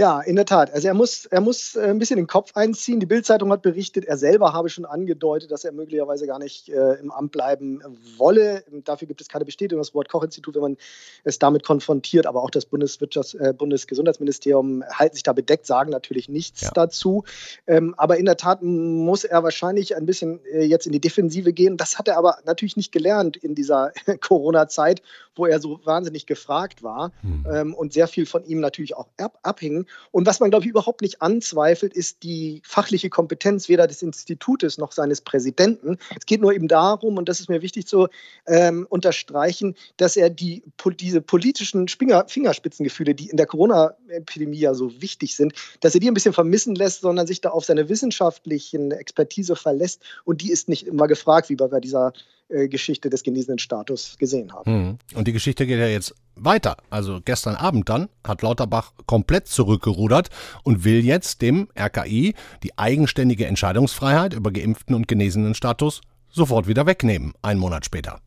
Ja, 0.00 0.22
in 0.22 0.34
der 0.34 0.46
Tat. 0.46 0.72
Also 0.72 0.88
er 0.88 0.94
muss, 0.94 1.26
er 1.26 1.42
muss 1.42 1.76
äh, 1.76 1.82
ein 1.82 1.98
bisschen 1.98 2.16
den 2.16 2.26
Kopf 2.26 2.52
einziehen. 2.54 3.00
Die 3.00 3.06
Bildzeitung 3.06 3.52
hat 3.52 3.60
berichtet, 3.60 4.06
er 4.06 4.16
selber 4.16 4.54
habe 4.54 4.70
schon 4.70 4.86
angedeutet, 4.86 5.50
dass 5.50 5.62
er 5.62 5.72
möglicherweise 5.72 6.26
gar 6.26 6.38
nicht 6.38 6.70
äh, 6.70 6.94
im 6.94 7.10
Amt 7.10 7.32
bleiben 7.32 7.82
wolle. 8.16 8.64
Dafür 8.86 9.06
gibt 9.06 9.20
es 9.20 9.28
keine 9.28 9.44
Bestätigung. 9.44 9.78
Das 9.78 9.92
Wort 9.92 10.08
Koch-Institut, 10.08 10.54
wenn 10.54 10.62
man 10.62 10.76
es 11.24 11.38
damit 11.38 11.64
konfrontiert, 11.64 12.24
aber 12.24 12.42
auch 12.42 12.48
das 12.48 12.64
Bundeswirtschafts-, 12.64 13.38
äh, 13.38 13.52
Bundesgesundheitsministerium 13.52 14.82
halten 14.90 15.16
sich 15.16 15.22
da 15.22 15.34
bedeckt, 15.34 15.66
sagen 15.66 15.90
natürlich 15.90 16.30
nichts 16.30 16.62
ja. 16.62 16.70
dazu. 16.72 17.24
Ähm, 17.66 17.94
aber 17.98 18.16
in 18.16 18.24
der 18.24 18.38
Tat 18.38 18.62
muss 18.62 19.24
er 19.24 19.42
wahrscheinlich 19.42 19.96
ein 19.96 20.06
bisschen 20.06 20.40
äh, 20.46 20.64
jetzt 20.64 20.86
in 20.86 20.92
die 20.92 21.00
Defensive 21.02 21.52
gehen. 21.52 21.76
Das 21.76 21.98
hat 21.98 22.08
er 22.08 22.16
aber 22.16 22.38
natürlich 22.46 22.78
nicht 22.78 22.90
gelernt 22.90 23.36
in 23.36 23.54
dieser 23.54 23.92
Corona-Zeit, 24.22 25.02
wo 25.34 25.44
er 25.44 25.60
so 25.60 25.78
wahnsinnig 25.84 26.24
gefragt 26.24 26.82
war 26.82 27.12
hm. 27.20 27.46
ähm, 27.52 27.74
und 27.74 27.92
sehr 27.92 28.08
viel 28.08 28.24
von 28.24 28.46
ihm 28.46 28.60
natürlich 28.60 28.96
auch 28.96 29.08
ab 29.18 29.38
abhing. 29.42 29.86
Und 30.10 30.26
was 30.26 30.40
man, 30.40 30.50
glaube 30.50 30.64
ich, 30.64 30.70
überhaupt 30.70 31.02
nicht 31.02 31.22
anzweifelt, 31.22 31.94
ist 31.94 32.22
die 32.22 32.62
fachliche 32.64 33.10
Kompetenz 33.10 33.68
weder 33.68 33.86
des 33.86 34.02
Institutes 34.02 34.78
noch 34.78 34.92
seines 34.92 35.20
Präsidenten. 35.20 35.98
Es 36.16 36.26
geht 36.26 36.40
nur 36.40 36.52
eben 36.52 36.68
darum, 36.68 37.16
und 37.16 37.28
das 37.28 37.40
ist 37.40 37.48
mir 37.48 37.62
wichtig 37.62 37.86
zu 37.86 38.08
ähm, 38.46 38.86
unterstreichen, 38.88 39.76
dass 39.96 40.16
er 40.16 40.30
die, 40.30 40.62
diese 40.98 41.20
politischen 41.20 41.88
Finger, 41.88 42.24
Fingerspitzengefühle, 42.26 43.14
die 43.14 43.30
in 43.30 43.36
der 43.36 43.46
Corona-Epidemie 43.46 44.58
ja 44.58 44.74
so 44.74 45.00
wichtig 45.00 45.36
sind, 45.36 45.54
dass 45.80 45.94
er 45.94 46.00
die 46.00 46.08
ein 46.08 46.14
bisschen 46.14 46.34
vermissen 46.34 46.74
lässt, 46.74 47.02
sondern 47.02 47.26
sich 47.26 47.40
da 47.40 47.50
auf 47.50 47.64
seine 47.64 47.88
wissenschaftlichen 47.88 48.90
Expertise 48.90 49.56
verlässt. 49.56 50.02
Und 50.24 50.42
die 50.42 50.50
ist 50.50 50.68
nicht 50.68 50.86
immer 50.86 51.06
gefragt, 51.06 51.48
wie 51.48 51.56
bei 51.56 51.80
dieser 51.80 52.12
Geschichte 52.68 53.10
des 53.10 53.22
genesenen 53.22 53.58
Status 53.58 54.16
gesehen 54.18 54.52
haben. 54.52 54.70
Hm. 54.70 54.98
Und 55.14 55.28
die 55.28 55.32
Geschichte 55.32 55.66
geht 55.66 55.78
ja 55.78 55.86
jetzt 55.86 56.14
weiter. 56.34 56.76
Also 56.90 57.20
gestern 57.24 57.54
Abend 57.54 57.88
dann 57.88 58.08
hat 58.26 58.42
Lauterbach 58.42 58.92
komplett 59.06 59.46
zurückgerudert 59.46 60.28
und 60.64 60.84
will 60.84 61.04
jetzt 61.04 61.42
dem 61.42 61.68
RKI 61.78 62.34
die 62.62 62.78
eigenständige 62.78 63.46
Entscheidungsfreiheit 63.46 64.34
über 64.34 64.50
geimpften 64.50 64.94
und 64.94 65.08
genesenen 65.08 65.54
Status 65.54 66.00
sofort 66.30 66.66
wieder 66.68 66.86
wegnehmen, 66.86 67.34
einen 67.42 67.60
Monat 67.60 67.84
später. 67.84 68.20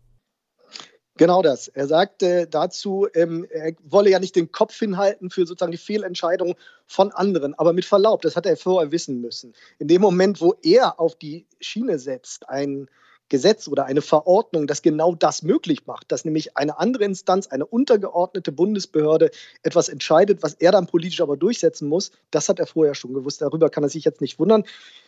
Genau 1.17 1.43
das. 1.43 1.67
Er 1.67 1.87
sagte 1.87 2.47
dazu, 2.47 3.07
ähm, 3.13 3.45
er 3.51 3.73
wolle 3.83 4.09
ja 4.09 4.19
nicht 4.19 4.35
den 4.35 4.51
Kopf 4.51 4.77
hinhalten 4.79 5.29
für 5.29 5.45
sozusagen 5.45 5.71
die 5.71 5.77
Fehlentscheidung 5.77 6.55
von 6.87 7.11
anderen. 7.11 7.53
Aber 7.53 7.71
mit 7.71 7.85
Verlaub, 7.85 8.23
das 8.23 8.35
hat 8.35 8.47
er 8.47 8.57
vorher 8.57 8.91
wissen 8.91 9.21
müssen. 9.21 9.53
In 9.77 9.87
dem 9.87 10.01
Moment, 10.01 10.41
wo 10.41 10.55
er 10.63 10.99
auf 10.99 11.15
die 11.15 11.45
Schiene 11.61 11.99
setzt, 11.99 12.49
ein 12.49 12.87
Gesetz 13.29 13.67
oder 13.67 13.85
eine 13.85 14.01
Verordnung, 14.01 14.67
das 14.67 14.81
genau 14.81 15.15
das 15.15 15.43
möglich 15.43 15.87
macht, 15.87 16.11
dass 16.11 16.25
nämlich 16.25 16.55
eine 16.57 16.79
andere 16.79 17.03
Instanz, 17.03 17.47
eine 17.47 17.65
untergeordnete 17.65 18.51
Bundesbehörde 18.51 19.31
etwas 19.63 19.89
entscheidet, 19.89 20.43
was 20.43 20.53
er 20.55 20.71
dann 20.71 20.87
politisch 20.87 21.21
aber 21.21 21.37
durchsetzen 21.37 21.87
muss, 21.87 22.11
das 22.31 22.49
hat 22.49 22.59
er 22.59 22.67
vorher 22.67 22.95
schon 22.95 23.13
gewusst. 23.13 23.41
Darüber 23.41 23.69
kann 23.69 23.83
er 23.83 23.89
sich 23.89 24.03
jetzt 24.03 24.21
nicht 24.21 24.39
wundern. 24.39 24.65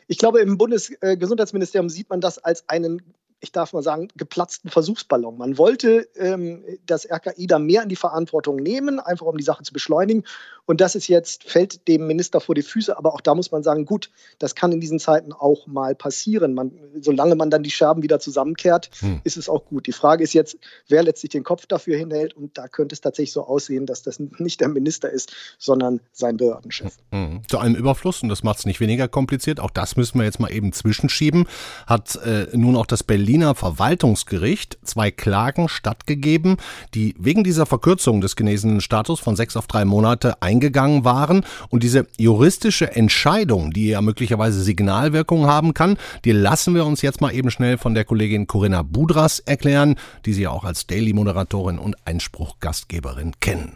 Ich 0.07 0.17
glaube, 0.17 0.39
im 0.39 0.57
Bundesgesundheitsministerium 0.57 1.89
sieht 1.89 2.09
man 2.09 2.21
das 2.21 2.37
als 2.37 2.67
einen 2.69 3.01
ich 3.41 3.51
darf 3.51 3.73
mal 3.73 3.83
sagen, 3.83 4.07
geplatzten 4.15 4.69
Versuchsballon. 4.69 5.37
Man 5.37 5.57
wollte 5.57 6.07
ähm, 6.15 6.63
das 6.85 7.09
RKI 7.09 7.47
da 7.47 7.59
mehr 7.59 7.83
in 7.83 7.89
die 7.89 7.95
Verantwortung 7.95 8.55
nehmen, 8.55 8.99
einfach 8.99 9.25
um 9.25 9.37
die 9.37 9.43
Sache 9.43 9.63
zu 9.63 9.73
beschleunigen. 9.73 10.23
Und 10.65 10.81
das 10.81 10.95
ist 10.95 11.07
jetzt, 11.07 11.43
fällt 11.43 11.87
dem 11.87 12.07
Minister 12.07 12.41
vor 12.41 12.55
die 12.55 12.63
Füße. 12.63 12.97
Aber 12.97 13.13
auch 13.13 13.21
da 13.21 13.35
muss 13.35 13.51
man 13.51 13.61
sagen, 13.61 13.85
gut, 13.85 14.09
das 14.39 14.55
kann 14.55 14.71
in 14.71 14.79
diesen 14.79 14.99
Zeiten 14.99 15.31
auch 15.31 15.67
mal 15.67 15.93
passieren. 15.93 16.55
Man, 16.55 16.71
solange 16.99 17.35
man 17.35 17.51
dann 17.51 17.61
die 17.61 17.69
Scherben 17.69 18.01
wieder 18.01 18.19
zusammenkehrt, 18.19 18.89
hm. 18.99 19.21
ist 19.23 19.37
es 19.37 19.47
auch 19.47 19.65
gut. 19.65 19.85
Die 19.85 19.91
Frage 19.91 20.23
ist 20.23 20.33
jetzt, 20.33 20.57
wer 20.87 21.03
letztlich 21.03 21.29
den 21.31 21.43
Kopf 21.43 21.67
dafür 21.67 21.97
hinhält. 21.97 22.33
Und 22.33 22.57
da 22.57 22.67
könnte 22.67 22.93
es 22.93 23.01
tatsächlich 23.01 23.33
so 23.33 23.45
aussehen, 23.45 23.85
dass 23.85 24.01
das 24.01 24.19
nicht 24.19 24.59
der 24.59 24.69
Minister 24.69 25.09
ist, 25.09 25.33
sondern 25.59 25.99
sein 26.13 26.37
Behördenchef. 26.37 26.97
Hm. 27.11 27.41
Zu 27.47 27.59
einem 27.59 27.75
Überfluss, 27.75 28.23
und 28.23 28.29
das 28.29 28.41
macht 28.41 28.59
es 28.59 28.65
nicht 28.65 28.79
weniger 28.79 29.07
kompliziert, 29.07 29.59
auch 29.59 29.69
das 29.69 29.97
müssen 29.97 30.17
wir 30.17 30.25
jetzt 30.25 30.39
mal 30.39 30.51
eben 30.51 30.73
zwischenschieben, 30.73 31.47
hat 31.85 32.15
äh, 32.25 32.47
nun 32.53 32.75
auch 32.75 32.87
das 32.87 33.03
Berlin 33.03 33.24
Berliner 33.25 33.55
Verwaltungsgericht 33.55 34.77
zwei 34.83 35.09
Klagen 35.09 35.67
stattgegeben, 35.67 36.57
die 36.93 37.15
wegen 37.17 37.43
dieser 37.43 37.65
Verkürzung 37.65 38.21
des 38.21 38.35
genesenen 38.35 38.81
Status 38.81 39.19
von 39.19 39.35
sechs 39.35 39.57
auf 39.57 39.65
drei 39.65 39.83
Monate 39.83 40.43
eingegangen 40.43 41.05
waren. 41.05 41.43
Und 41.69 41.81
diese 41.81 42.05
juristische 42.19 42.95
Entscheidung, 42.95 43.71
die 43.71 43.87
ja 43.87 44.01
möglicherweise 44.01 44.61
Signalwirkung 44.61 45.47
haben 45.47 45.73
kann, 45.73 45.97
die 46.23 46.33
lassen 46.33 46.75
wir 46.75 46.85
uns 46.85 47.01
jetzt 47.01 47.19
mal 47.19 47.33
eben 47.33 47.49
schnell 47.49 47.79
von 47.79 47.95
der 47.95 48.05
Kollegin 48.05 48.45
Corinna 48.45 48.83
Budras 48.83 49.39
erklären, 49.39 49.95
die 50.27 50.33
Sie 50.33 50.43
ja 50.43 50.51
auch 50.51 50.63
als 50.63 50.85
Daily-Moderatorin 50.85 51.79
und 51.79 51.95
Einspruchgastgeberin 52.05 53.31
kennen. 53.39 53.75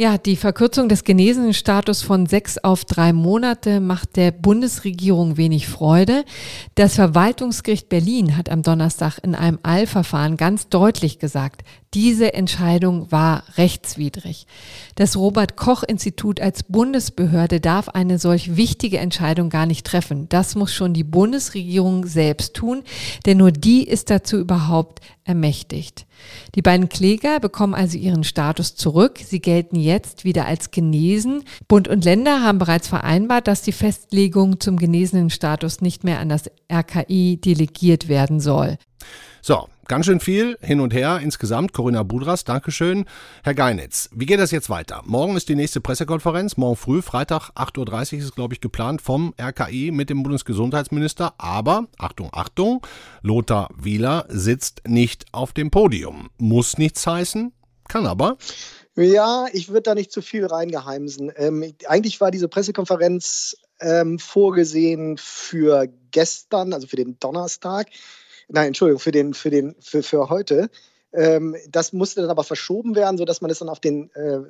Ja, 0.00 0.16
die 0.16 0.36
Verkürzung 0.36 0.88
des 0.88 1.04
Genesenenstatus 1.04 2.00
von 2.00 2.24
sechs 2.24 2.56
auf 2.56 2.86
drei 2.86 3.12
Monate 3.12 3.80
macht 3.80 4.16
der 4.16 4.30
Bundesregierung 4.30 5.36
wenig 5.36 5.68
Freude. 5.68 6.24
Das 6.74 6.94
Verwaltungsgericht 6.94 7.90
Berlin 7.90 8.38
hat 8.38 8.48
am 8.48 8.62
Donnerstag 8.62 9.18
in 9.22 9.34
einem 9.34 9.58
Eilverfahren 9.62 10.38
ganz 10.38 10.70
deutlich 10.70 11.18
gesagt, 11.18 11.64
diese 11.92 12.34
Entscheidung 12.34 13.10
war 13.10 13.42
rechtswidrig. 13.56 14.46
Das 14.94 15.16
Robert 15.16 15.56
Koch 15.56 15.82
Institut 15.82 16.40
als 16.40 16.62
Bundesbehörde 16.62 17.60
darf 17.60 17.88
eine 17.88 18.20
solch 18.20 18.56
wichtige 18.56 18.98
Entscheidung 18.98 19.50
gar 19.50 19.66
nicht 19.66 19.84
treffen. 19.84 20.28
Das 20.28 20.54
muss 20.54 20.72
schon 20.72 20.94
die 20.94 21.02
Bundesregierung 21.02 22.06
selbst 22.06 22.54
tun, 22.54 22.84
denn 23.26 23.38
nur 23.38 23.50
die 23.50 23.82
ist 23.82 24.08
dazu 24.08 24.38
überhaupt 24.38 25.00
ermächtigt. 25.24 26.06
Die 26.54 26.62
beiden 26.62 26.88
Kläger 26.88 27.40
bekommen 27.40 27.74
also 27.74 27.98
ihren 27.98 28.22
Status 28.22 28.76
zurück. 28.76 29.18
Sie 29.24 29.40
gelten 29.40 29.74
jetzt 29.74 30.24
wieder 30.24 30.46
als 30.46 30.70
genesen. 30.70 31.42
Bund 31.66 31.88
und 31.88 32.04
Länder 32.04 32.42
haben 32.42 32.58
bereits 32.58 32.86
vereinbart, 32.86 33.48
dass 33.48 33.62
die 33.62 33.72
Festlegung 33.72 34.60
zum 34.60 34.76
genesenen 34.76 35.30
Status 35.30 35.80
nicht 35.80 36.04
mehr 36.04 36.20
an 36.20 36.28
das 36.28 36.50
RKI 36.72 37.38
delegiert 37.38 38.08
werden 38.08 38.38
soll. 38.38 38.78
So, 39.42 39.66
ganz 39.90 40.06
schön 40.06 40.20
viel 40.20 40.56
hin 40.60 40.78
und 40.78 40.94
her 40.94 41.18
insgesamt. 41.20 41.72
Corinna 41.72 42.04
Budras, 42.04 42.44
Dankeschön. 42.44 43.06
Herr 43.42 43.54
Geinitz, 43.54 44.08
wie 44.14 44.24
geht 44.24 44.38
das 44.38 44.52
jetzt 44.52 44.70
weiter? 44.70 45.02
Morgen 45.04 45.36
ist 45.36 45.48
die 45.48 45.56
nächste 45.56 45.80
Pressekonferenz. 45.80 46.56
Morgen 46.56 46.76
früh, 46.76 47.02
Freitag, 47.02 47.50
8.30 47.56 48.12
Uhr 48.12 48.18
ist, 48.20 48.36
glaube 48.36 48.54
ich, 48.54 48.60
geplant 48.60 49.02
vom 49.02 49.34
RKI 49.36 49.90
mit 49.90 50.08
dem 50.08 50.22
Bundesgesundheitsminister. 50.22 51.34
Aber, 51.38 51.88
Achtung, 51.98 52.28
Achtung, 52.30 52.86
Lothar 53.22 53.68
Wieler 53.76 54.26
sitzt 54.28 54.82
nicht 54.86 55.24
auf 55.32 55.52
dem 55.54 55.72
Podium. 55.72 56.30
Muss 56.38 56.78
nichts 56.78 57.04
heißen, 57.04 57.52
kann 57.88 58.06
aber. 58.06 58.38
Ja, 58.94 59.46
ich 59.52 59.70
würde 59.70 59.82
da 59.82 59.96
nicht 59.96 60.12
zu 60.12 60.22
viel 60.22 60.46
reingeheimsen. 60.46 61.32
Ähm, 61.34 61.74
eigentlich 61.88 62.20
war 62.20 62.30
diese 62.30 62.46
Pressekonferenz 62.46 63.56
ähm, 63.80 64.20
vorgesehen 64.20 65.16
für 65.18 65.88
gestern, 66.12 66.74
also 66.74 66.86
für 66.86 66.96
den 66.96 67.18
Donnerstag 67.18 67.88
nein, 68.50 68.68
Entschuldigung, 68.68 69.00
für, 69.00 69.12
den, 69.12 69.34
für, 69.34 69.50
den, 69.50 69.74
für, 69.80 70.02
für 70.02 70.28
heute. 70.28 70.70
Ähm, 71.12 71.56
das 71.68 71.92
musste 71.92 72.20
dann 72.20 72.30
aber 72.30 72.44
verschoben 72.44 72.94
werden, 72.94 73.18
sodass 73.18 73.40
man 73.40 73.50
es 73.50 73.58
dann 73.58 73.68
auf 73.68 73.80
den 73.80 74.10
äh, 74.14 74.40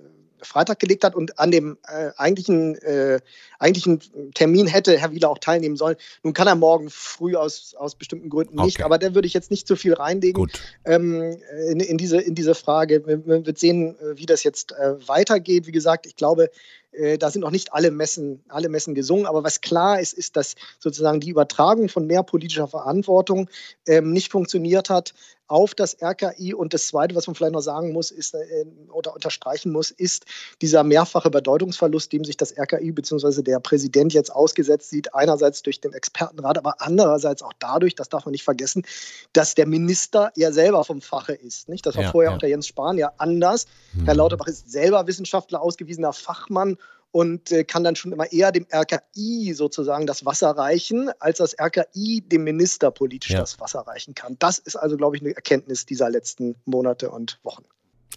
Freitag 0.43 0.79
gelegt 0.79 1.05
hat 1.05 1.15
und 1.15 1.39
an 1.39 1.51
dem 1.51 1.79
äh, 1.87 2.11
eigentlichen, 2.17 2.77
äh, 2.77 3.21
eigentlichen 3.61 4.01
Termin 4.35 4.67
hätte 4.67 4.99
Herr 4.99 5.13
Wieler 5.13 5.31
auch 5.31 5.39
teilnehmen 5.39 5.77
sollen. 5.77 5.97
Nun 6.23 6.35
kann 6.35 6.49
er 6.49 6.55
morgen 6.55 6.91
früh 6.91 7.37
aus, 7.37 7.75
aus 7.77 7.95
bestimmten 7.95 8.31
Gründen 8.31 8.57
nicht, 8.63 8.79
okay. 8.79 8.85
aber 8.85 8.99
da 8.99 9.15
würde 9.15 9.27
ich 9.27 9.35
jetzt 9.35 9.51
nicht 9.51 9.69
zu 9.69 9.77
viel 9.77 9.95
reinlegen 9.95 10.51
ähm, 10.85 11.37
in, 11.69 11.81
in, 11.81 11.99
diese, 11.99 12.21
in 12.21 12.35
diese 12.35 12.55
Frage. 12.55 13.07
Wir, 13.07 13.27
wir 13.27 13.47
wird 13.47 13.59
sehen, 13.59 13.97
äh, 14.01 14.17
wie 14.17 14.27
das 14.27 14.43
jetzt 14.43 14.73
äh, 14.73 14.97
weitergeht. 15.07 15.67
Wie 15.67 15.73
gesagt, 15.73 16.07
ich 16.07 16.17
glaube, 16.17 16.51
äh, 16.93 17.19
da 17.19 17.31
sind 17.31 17.43
noch 17.43 17.51
nicht 17.51 17.73
alle 17.73 17.91
Messen, 17.91 18.43
alle 18.49 18.69
Messen 18.69 18.95
gesungen, 18.95 19.27
aber 19.27 19.45
was 19.45 19.61
klar 19.61 20.01
ist, 20.01 20.13
ist, 20.13 20.37
dass 20.37 20.55
sozusagen 20.79 21.21
die 21.21 21.31
Übertragung 21.31 21.89
von 21.89 22.07
mehr 22.07 22.23
politischer 22.23 22.69
Verantwortung 22.69 23.49
ähm, 23.87 24.13
nicht 24.13 24.33
funktioniert 24.33 24.91
hat 24.91 25.15
auf 25.47 25.75
das 25.75 25.97
RKI. 26.01 26.55
Und 26.55 26.75
das 26.75 26.89
Zweite, 26.89 27.15
was 27.15 27.27
man 27.27 27.35
vielleicht 27.35 27.53
noch 27.53 27.61
sagen 27.61 27.93
muss, 27.93 28.11
ist 28.11 28.35
äh, 28.35 28.65
oder 28.93 29.15
unterstreichen 29.15 29.73
muss, 29.73 29.91
ist 29.91 30.25
dieser 30.63 30.85
mehrfache 30.85 31.31
Bedeutungsverlust, 31.31 32.13
dem 32.13 32.25
sich 32.25 32.37
das 32.37 32.57
RKI 32.57 32.93
bzw. 32.93 33.43
der 33.51 33.61
Präsident 33.61 34.13
jetzt 34.13 34.31
ausgesetzt 34.31 34.91
sieht. 34.91 35.15
Einerseits 35.15 35.63
durch 35.63 35.81
den 35.81 35.93
Expertenrat, 35.93 36.59
aber 36.59 36.81
andererseits 36.81 37.43
auch 37.43 37.53
dadurch, 37.59 37.95
das 37.95 38.09
darf 38.09 38.25
man 38.25 38.33
nicht 38.33 38.45
vergessen, 38.45 38.85
dass 39.33 39.55
der 39.55 39.67
Minister 39.67 40.33
ja 40.37 40.53
selber 40.53 40.85
vom 40.85 41.01
Fache 41.01 41.33
ist. 41.33 41.69
Nicht? 41.69 41.85
Das 41.87 41.97
war 41.97 42.05
ja, 42.05 42.11
vorher 42.11 42.31
ja. 42.31 42.35
unter 42.35 42.47
Jens 42.47 42.67
Spahn 42.67 42.99
ja 42.99 43.13
anders. 43.19 43.67
Mhm. 43.93 44.05
Herr 44.05 44.15
Lauterbach 44.15 44.47
ist 44.47 44.71
selber 44.71 45.07
Wissenschaftler, 45.07 45.61
ausgewiesener 45.61 46.13
Fachmann 46.13 46.77
und 47.13 47.51
äh, 47.51 47.65
kann 47.65 47.85
dann 47.85 47.97
schon 47.97 48.13
immer 48.13 48.31
eher 48.31 48.53
dem 48.53 48.67
RKI 48.73 49.53
sozusagen 49.55 50.07
das 50.07 50.25
Wasser 50.25 50.51
reichen, 50.51 51.11
als 51.19 51.39
das 51.39 51.57
RKI 51.59 52.23
dem 52.23 52.45
Minister 52.45 52.91
politisch 52.91 53.33
ja. 53.33 53.41
das 53.41 53.59
Wasser 53.59 53.81
reichen 53.81 54.15
kann. 54.15 54.37
Das 54.39 54.59
ist 54.59 54.77
also, 54.77 54.97
glaube 54.97 55.17
ich, 55.17 55.23
eine 55.23 55.35
Erkenntnis 55.35 55.87
dieser 55.87 56.11
letzten 56.11 56.57
Monate 56.65 57.11
und 57.11 57.41
Wochen. 57.43 57.65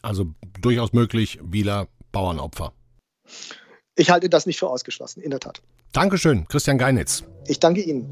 Also 0.02 0.28
durchaus 0.62 0.94
möglich, 0.94 1.40
Wieler 1.42 1.88
Bauernopfer. 2.12 2.74
Ich 3.96 4.10
halte 4.10 4.30
das 4.30 4.46
nicht 4.46 4.60
für 4.60 4.70
ausgeschlossen, 4.70 5.22
in 5.22 5.30
der 5.30 5.40
Tat. 5.40 5.62
Dankeschön, 5.92 6.48
Christian 6.48 6.78
Geinitz. 6.78 7.24
Ich 7.48 7.60
danke 7.60 7.82
Ihnen. 7.82 8.08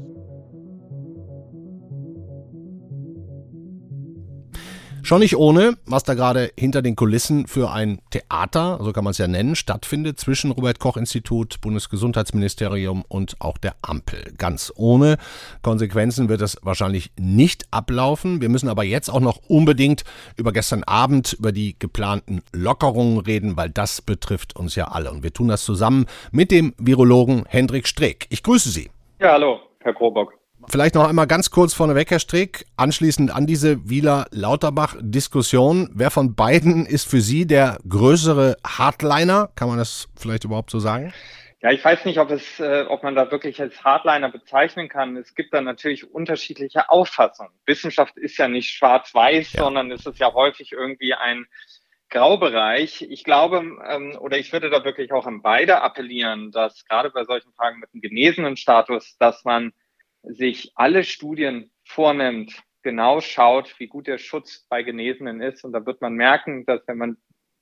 Schon 5.04 5.18
nicht 5.18 5.36
ohne, 5.36 5.76
was 5.84 6.04
da 6.04 6.14
gerade 6.14 6.52
hinter 6.56 6.80
den 6.80 6.94
Kulissen 6.94 7.48
für 7.48 7.72
ein 7.72 8.00
Theater, 8.10 8.78
so 8.80 8.92
kann 8.92 9.02
man 9.02 9.10
es 9.10 9.18
ja 9.18 9.26
nennen, 9.26 9.56
stattfindet 9.56 10.20
zwischen 10.20 10.52
Robert 10.52 10.78
Koch 10.78 10.96
Institut, 10.96 11.60
Bundesgesundheitsministerium 11.60 13.04
und 13.08 13.34
auch 13.40 13.58
der 13.58 13.74
Ampel. 13.82 14.32
Ganz 14.38 14.72
ohne 14.76 15.16
Konsequenzen 15.62 16.28
wird 16.28 16.40
es 16.40 16.56
wahrscheinlich 16.62 17.10
nicht 17.18 17.66
ablaufen. 17.72 18.40
Wir 18.40 18.48
müssen 18.48 18.68
aber 18.68 18.84
jetzt 18.84 19.08
auch 19.08 19.20
noch 19.20 19.40
unbedingt 19.48 20.04
über 20.36 20.52
gestern 20.52 20.84
Abend, 20.84 21.32
über 21.32 21.50
die 21.50 21.76
geplanten 21.76 22.42
Lockerungen 22.52 23.18
reden, 23.18 23.56
weil 23.56 23.70
das 23.70 24.02
betrifft 24.02 24.54
uns 24.54 24.76
ja 24.76 24.86
alle. 24.86 25.10
Und 25.10 25.24
wir 25.24 25.32
tun 25.32 25.48
das 25.48 25.64
zusammen 25.64 26.06
mit 26.30 26.52
dem 26.52 26.74
Virologen 26.78 27.44
Hendrik 27.48 27.88
Streeck. 27.88 28.26
Ich 28.30 28.44
grüße 28.44 28.70
Sie. 28.70 28.88
Ja, 29.18 29.32
hallo, 29.32 29.58
Herr 29.80 29.94
Krobock. 29.94 30.41
Vielleicht 30.68 30.94
noch 30.94 31.08
einmal 31.08 31.26
ganz 31.26 31.50
kurz 31.50 31.74
vorneweg, 31.74 32.10
Herr 32.10 32.18
Strick, 32.18 32.66
anschließend 32.76 33.34
an 33.34 33.46
diese 33.46 33.88
Wieler-Lauterbach-Diskussion. 33.88 35.90
Wer 35.94 36.10
von 36.10 36.34
beiden 36.34 36.86
ist 36.86 37.08
für 37.08 37.20
Sie 37.20 37.46
der 37.46 37.78
größere 37.88 38.56
Hardliner? 38.66 39.50
Kann 39.54 39.68
man 39.68 39.78
das 39.78 40.08
vielleicht 40.16 40.44
überhaupt 40.44 40.70
so 40.70 40.78
sagen? 40.78 41.12
Ja, 41.62 41.70
ich 41.70 41.84
weiß 41.84 42.04
nicht, 42.06 42.18
ob 42.18 42.30
es, 42.30 42.58
äh, 42.58 42.84
ob 42.88 43.04
man 43.04 43.14
da 43.14 43.30
wirklich 43.30 43.60
als 43.60 43.84
Hardliner 43.84 44.30
bezeichnen 44.30 44.88
kann. 44.88 45.16
Es 45.16 45.34
gibt 45.34 45.54
da 45.54 45.60
natürlich 45.60 46.12
unterschiedliche 46.12 46.90
Auffassungen. 46.90 47.52
Wissenschaft 47.66 48.16
ist 48.16 48.36
ja 48.36 48.48
nicht 48.48 48.70
schwarz-weiß, 48.70 49.52
ja. 49.52 49.62
sondern 49.62 49.90
es 49.92 50.04
ist 50.04 50.18
ja 50.18 50.32
häufig 50.32 50.72
irgendwie 50.72 51.14
ein 51.14 51.46
Graubereich. 52.10 53.06
Ich 53.08 53.24
glaube, 53.24 53.62
ähm, 53.88 54.18
oder 54.20 54.38
ich 54.38 54.52
würde 54.52 54.70
da 54.70 54.84
wirklich 54.84 55.12
auch 55.12 55.26
an 55.26 55.40
beide 55.40 55.82
appellieren, 55.82 56.50
dass 56.50 56.84
gerade 56.84 57.10
bei 57.10 57.24
solchen 57.24 57.52
Fragen 57.52 57.78
mit 57.78 57.90
einem 57.92 58.02
genesenen 58.02 58.56
Status, 58.56 59.16
dass 59.18 59.44
man 59.44 59.72
sich 60.22 60.72
alle 60.74 61.04
Studien 61.04 61.70
vornimmt, 61.84 62.62
genau 62.82 63.20
schaut, 63.20 63.78
wie 63.78 63.86
gut 63.86 64.06
der 64.06 64.18
Schutz 64.18 64.66
bei 64.68 64.82
Genesenen 64.82 65.40
ist. 65.40 65.64
Und 65.64 65.72
da 65.72 65.84
wird 65.86 66.00
man 66.00 66.14
merken, 66.14 66.64
dass 66.66 66.86
wenn 66.86 66.98
man 66.98 67.16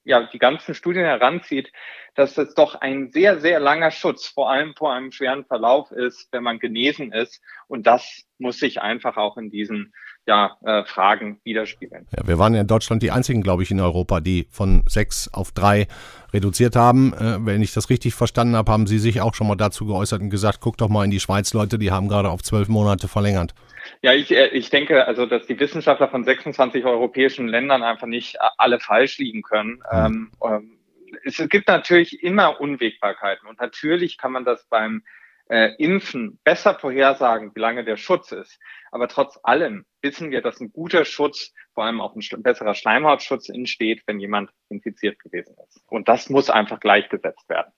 ja, 0.05 0.23
die 0.33 0.38
ganzen 0.38 0.75
Studien 0.75 1.05
heranzieht, 1.05 1.73
dass 2.14 2.38
es 2.38 2.55
doch 2.55 2.75
ein 2.75 3.11
sehr, 3.11 3.38
sehr 3.38 3.61
langer 3.61 3.90
Schutz, 3.90 4.26
vor 4.26 4.50
allem 4.50 4.75
vor 4.75 4.93
einem 4.93 5.12
schweren 5.12 5.45
Verlauf 5.45 5.90
ist, 5.90 6.29
wenn 6.33 6.43
man 6.43 6.59
genesen 6.59 7.12
ist. 7.12 7.43
Und 7.69 7.87
das 7.87 8.25
muss 8.38 8.59
sich 8.59 8.81
einfach 8.81 9.17
auch 9.17 9.37
in 9.37 9.50
diesen 9.50 9.93
ja, 10.26 10.56
äh, 10.64 10.84
Fragen 10.84 11.40
widerspiegeln. 11.44 12.06
Ja, 12.16 12.26
wir 12.26 12.38
waren 12.38 12.54
ja 12.54 12.60
in 12.60 12.66
Deutschland 12.66 13.02
die 13.02 13.10
einzigen, 13.10 13.42
glaube 13.42 13.62
ich, 13.62 13.70
in 13.70 13.80
Europa, 13.80 14.20
die 14.20 14.46
von 14.50 14.82
sechs 14.86 15.28
auf 15.32 15.52
drei 15.52 15.86
reduziert 16.32 16.76
haben. 16.76 17.12
Äh, 17.14 17.44
wenn 17.44 17.62
ich 17.62 17.72
das 17.72 17.90
richtig 17.90 18.14
verstanden 18.14 18.54
habe, 18.54 18.70
haben 18.70 18.86
Sie 18.86 18.98
sich 18.98 19.20
auch 19.20 19.34
schon 19.34 19.48
mal 19.48 19.56
dazu 19.56 19.86
geäußert 19.86 20.20
und 20.20 20.30
gesagt, 20.30 20.58
guck 20.60 20.76
doch 20.76 20.88
mal 20.88 21.04
in 21.04 21.10
die 21.10 21.20
Schweiz, 21.20 21.52
Leute, 21.52 21.78
die 21.78 21.90
haben 21.90 22.08
gerade 22.08 22.28
auf 22.28 22.42
zwölf 22.42 22.68
Monate 22.68 23.08
verlängert. 23.08 23.54
Ja, 24.02 24.12
ich, 24.12 24.30
äh, 24.30 24.48
ich 24.48 24.70
denke, 24.70 25.06
also, 25.06 25.26
dass 25.26 25.46
die 25.46 25.58
Wissenschaftler 25.58 26.08
von 26.08 26.24
26 26.24 26.84
europäischen 26.84 27.48
Ländern 27.48 27.82
einfach 27.82 28.06
nicht 28.06 28.36
alle 28.58 28.78
falsch 28.78 29.18
liegen 29.18 29.42
können. 29.42 29.82
Mhm. 29.92 30.30
Ähm, 30.44 30.78
es 31.24 31.36
gibt 31.48 31.66
natürlich 31.66 32.22
immer 32.22 32.60
Unwägbarkeiten 32.60 33.48
und 33.48 33.58
natürlich 33.60 34.16
kann 34.16 34.32
man 34.32 34.44
das 34.44 34.64
beim 34.68 35.02
äh, 35.50 35.75
Impfen 35.78 36.38
besser 36.45 36.78
vorhersagen, 36.78 37.50
wie 37.54 37.61
lange 37.61 37.85
der 37.85 37.97
Schutz 37.97 38.33
ist. 38.33 38.59
Aber 38.92 39.09
trotz 39.09 39.38
allem 39.42 39.85
wissen 40.00 40.30
wir, 40.30 40.42
dass 40.42 40.61
ein 40.61 40.73
guter 40.73 41.04
Schutz, 41.04 41.52
vor 41.75 41.85
allem 41.85 42.00
auch 42.00 42.14
ein 42.14 42.42
besserer 42.42 42.75
Schleimhautschutz 42.75 43.49
entsteht, 43.49 44.02
wenn 44.07 44.21
jemand 44.21 44.50
infiziert 44.69 45.19
gewesen 45.19 45.57
ist. 45.66 45.83
Und 45.87 46.09
das 46.09 46.30
muss 46.30 46.50
einfach 46.50 46.80
gleichgesetzt 46.80 47.49
werden. 47.49 47.73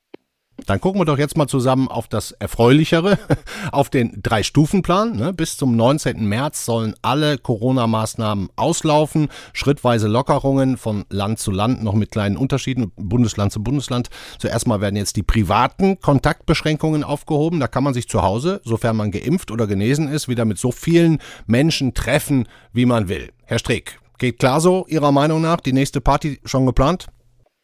Dann 0.67 0.81
gucken 0.81 1.01
wir 1.01 1.05
doch 1.05 1.19
jetzt 1.19 1.37
mal 1.37 1.47
zusammen 1.47 1.89
auf 1.89 2.09
das 2.09 2.33
Erfreulichere, 2.33 3.19
auf 3.73 3.91
den 3.91 4.21
Drei-Stufen-Plan. 4.23 5.17
Ne? 5.17 5.33
Bis 5.33 5.57
zum 5.57 5.77
19. 5.77 6.27
März 6.27 6.65
sollen 6.65 6.95
alle 7.03 7.39
Corona-Maßnahmen 7.39 8.51
auslaufen. 8.57 9.29
Schrittweise 9.53 10.09
Lockerungen 10.09 10.77
von 10.77 11.05
Land 11.11 11.39
zu 11.39 11.51
Land, 11.51 11.83
noch 11.83 11.95
mit 11.95 12.11
kleinen 12.11 12.37
Unterschieden, 12.37 12.93
Bundesland 12.97 13.53
zu 13.53 13.63
Bundesland. 13.63 14.11
Zuerst 14.39 14.67
mal 14.67 14.81
werden 14.81 14.97
jetzt 14.97 15.17
die 15.17 15.23
privaten 15.23 16.01
Kontaktbeschränkungen 16.01 17.05
aufgehoben. 17.05 17.61
Da 17.61 17.69
kann 17.69 17.85
man 17.85 17.95
sich 17.95 18.09
zu 18.09 18.23
Hause, 18.23 18.61
sofern 18.65 18.97
man 18.97 19.11
geimpft 19.11 19.51
oder 19.51 19.67
genesen 19.67 20.09
ist, 20.09 20.29
wieder 20.29 20.45
mit 20.45 20.59
so 20.59 20.73
vielen 20.73 21.19
Menschen 21.47 21.95
treffen, 21.95 22.49
wie 22.73 22.87
man 22.87 23.09
will. 23.09 23.31
Herr 23.45 23.59
Streeck, 23.59 23.99
geht 24.19 24.39
klar 24.39 24.61
so 24.61 24.87
Ihrer 24.89 25.13
Meinung 25.13 25.43
nach? 25.43 25.61
Die 25.61 25.73
nächste 25.73 26.01
Party 26.01 26.41
schon 26.45 26.67
geplant? 26.67 27.09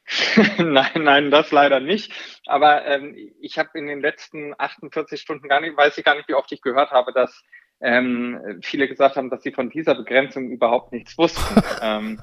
nein, 0.58 0.90
nein, 1.02 1.30
das 1.30 1.50
leider 1.52 1.80
nicht. 1.80 2.12
Aber 2.48 2.84
ähm, 2.86 3.14
ich 3.40 3.58
habe 3.58 3.70
in 3.74 3.86
den 3.86 4.00
letzten 4.00 4.54
48 4.56 5.20
Stunden 5.20 5.48
gar 5.48 5.60
nicht, 5.60 5.76
weiß 5.76 5.98
ich 5.98 6.04
gar 6.04 6.16
nicht, 6.16 6.28
wie 6.28 6.34
oft 6.34 6.50
ich 6.52 6.62
gehört 6.62 6.90
habe, 6.90 7.12
dass 7.12 7.44
ähm, 7.80 8.60
viele 8.62 8.88
gesagt 8.88 9.16
haben, 9.16 9.30
dass 9.30 9.42
sie 9.42 9.52
von 9.52 9.70
dieser 9.70 9.94
Begrenzung 9.94 10.50
überhaupt 10.50 10.92
nichts 10.92 11.16
wussten. 11.16 11.62
ähm, 11.82 12.20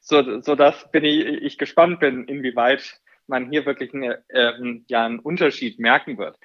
so, 0.00 0.40
so 0.40 0.54
dass 0.54 0.90
bin 0.90 1.04
ich, 1.04 1.24
ich 1.24 1.58
gespannt 1.58 2.00
bin, 2.00 2.24
inwieweit 2.24 3.00
man 3.26 3.50
hier 3.50 3.66
wirklich 3.66 3.94
eine, 3.94 4.22
ähm, 4.30 4.84
ja, 4.88 5.04
einen 5.04 5.18
Unterschied 5.18 5.78
merken 5.78 6.18
wird 6.18 6.38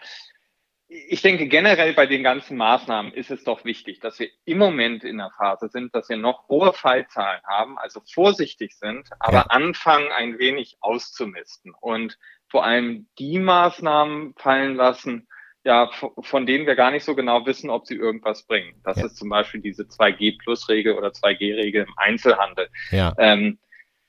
ich 1.07 1.21
denke 1.21 1.47
generell 1.47 1.93
bei 1.93 2.05
den 2.05 2.23
ganzen 2.23 2.57
Maßnahmen 2.57 3.13
ist 3.13 3.31
es 3.31 3.43
doch 3.43 3.65
wichtig, 3.65 3.99
dass 3.99 4.19
wir 4.19 4.29
im 4.45 4.57
Moment 4.57 5.03
in 5.03 5.17
der 5.17 5.31
Phase 5.37 5.67
sind, 5.69 5.95
dass 5.95 6.09
wir 6.09 6.17
noch 6.17 6.47
hohe 6.49 6.73
Fallzahlen 6.73 7.41
haben, 7.45 7.77
also 7.77 8.01
vorsichtig 8.13 8.75
sind, 8.75 9.09
aber 9.19 9.37
ja. 9.37 9.45
anfangen 9.47 10.11
ein 10.11 10.37
wenig 10.37 10.77
auszumisten 10.81 11.73
und 11.79 12.17
vor 12.47 12.63
allem 12.63 13.07
die 13.17 13.39
Maßnahmen 13.39 14.35
fallen 14.37 14.75
lassen, 14.75 15.27
ja, 15.63 15.89
von 16.19 16.45
denen 16.45 16.67
wir 16.67 16.75
gar 16.75 16.91
nicht 16.91 17.05
so 17.05 17.15
genau 17.15 17.45
wissen, 17.45 17.69
ob 17.69 17.87
sie 17.87 17.95
irgendwas 17.95 18.43
bringen. 18.43 18.75
Das 18.83 18.97
ja. 18.97 19.05
ist 19.05 19.15
zum 19.15 19.29
Beispiel 19.29 19.61
diese 19.61 19.83
2G-Plus-Regel 19.83 20.93
oder 20.93 21.09
2G-Regel 21.09 21.85
im 21.85 21.93
Einzelhandel. 21.97 22.69
Ja. 22.91 23.13
Ähm, 23.17 23.57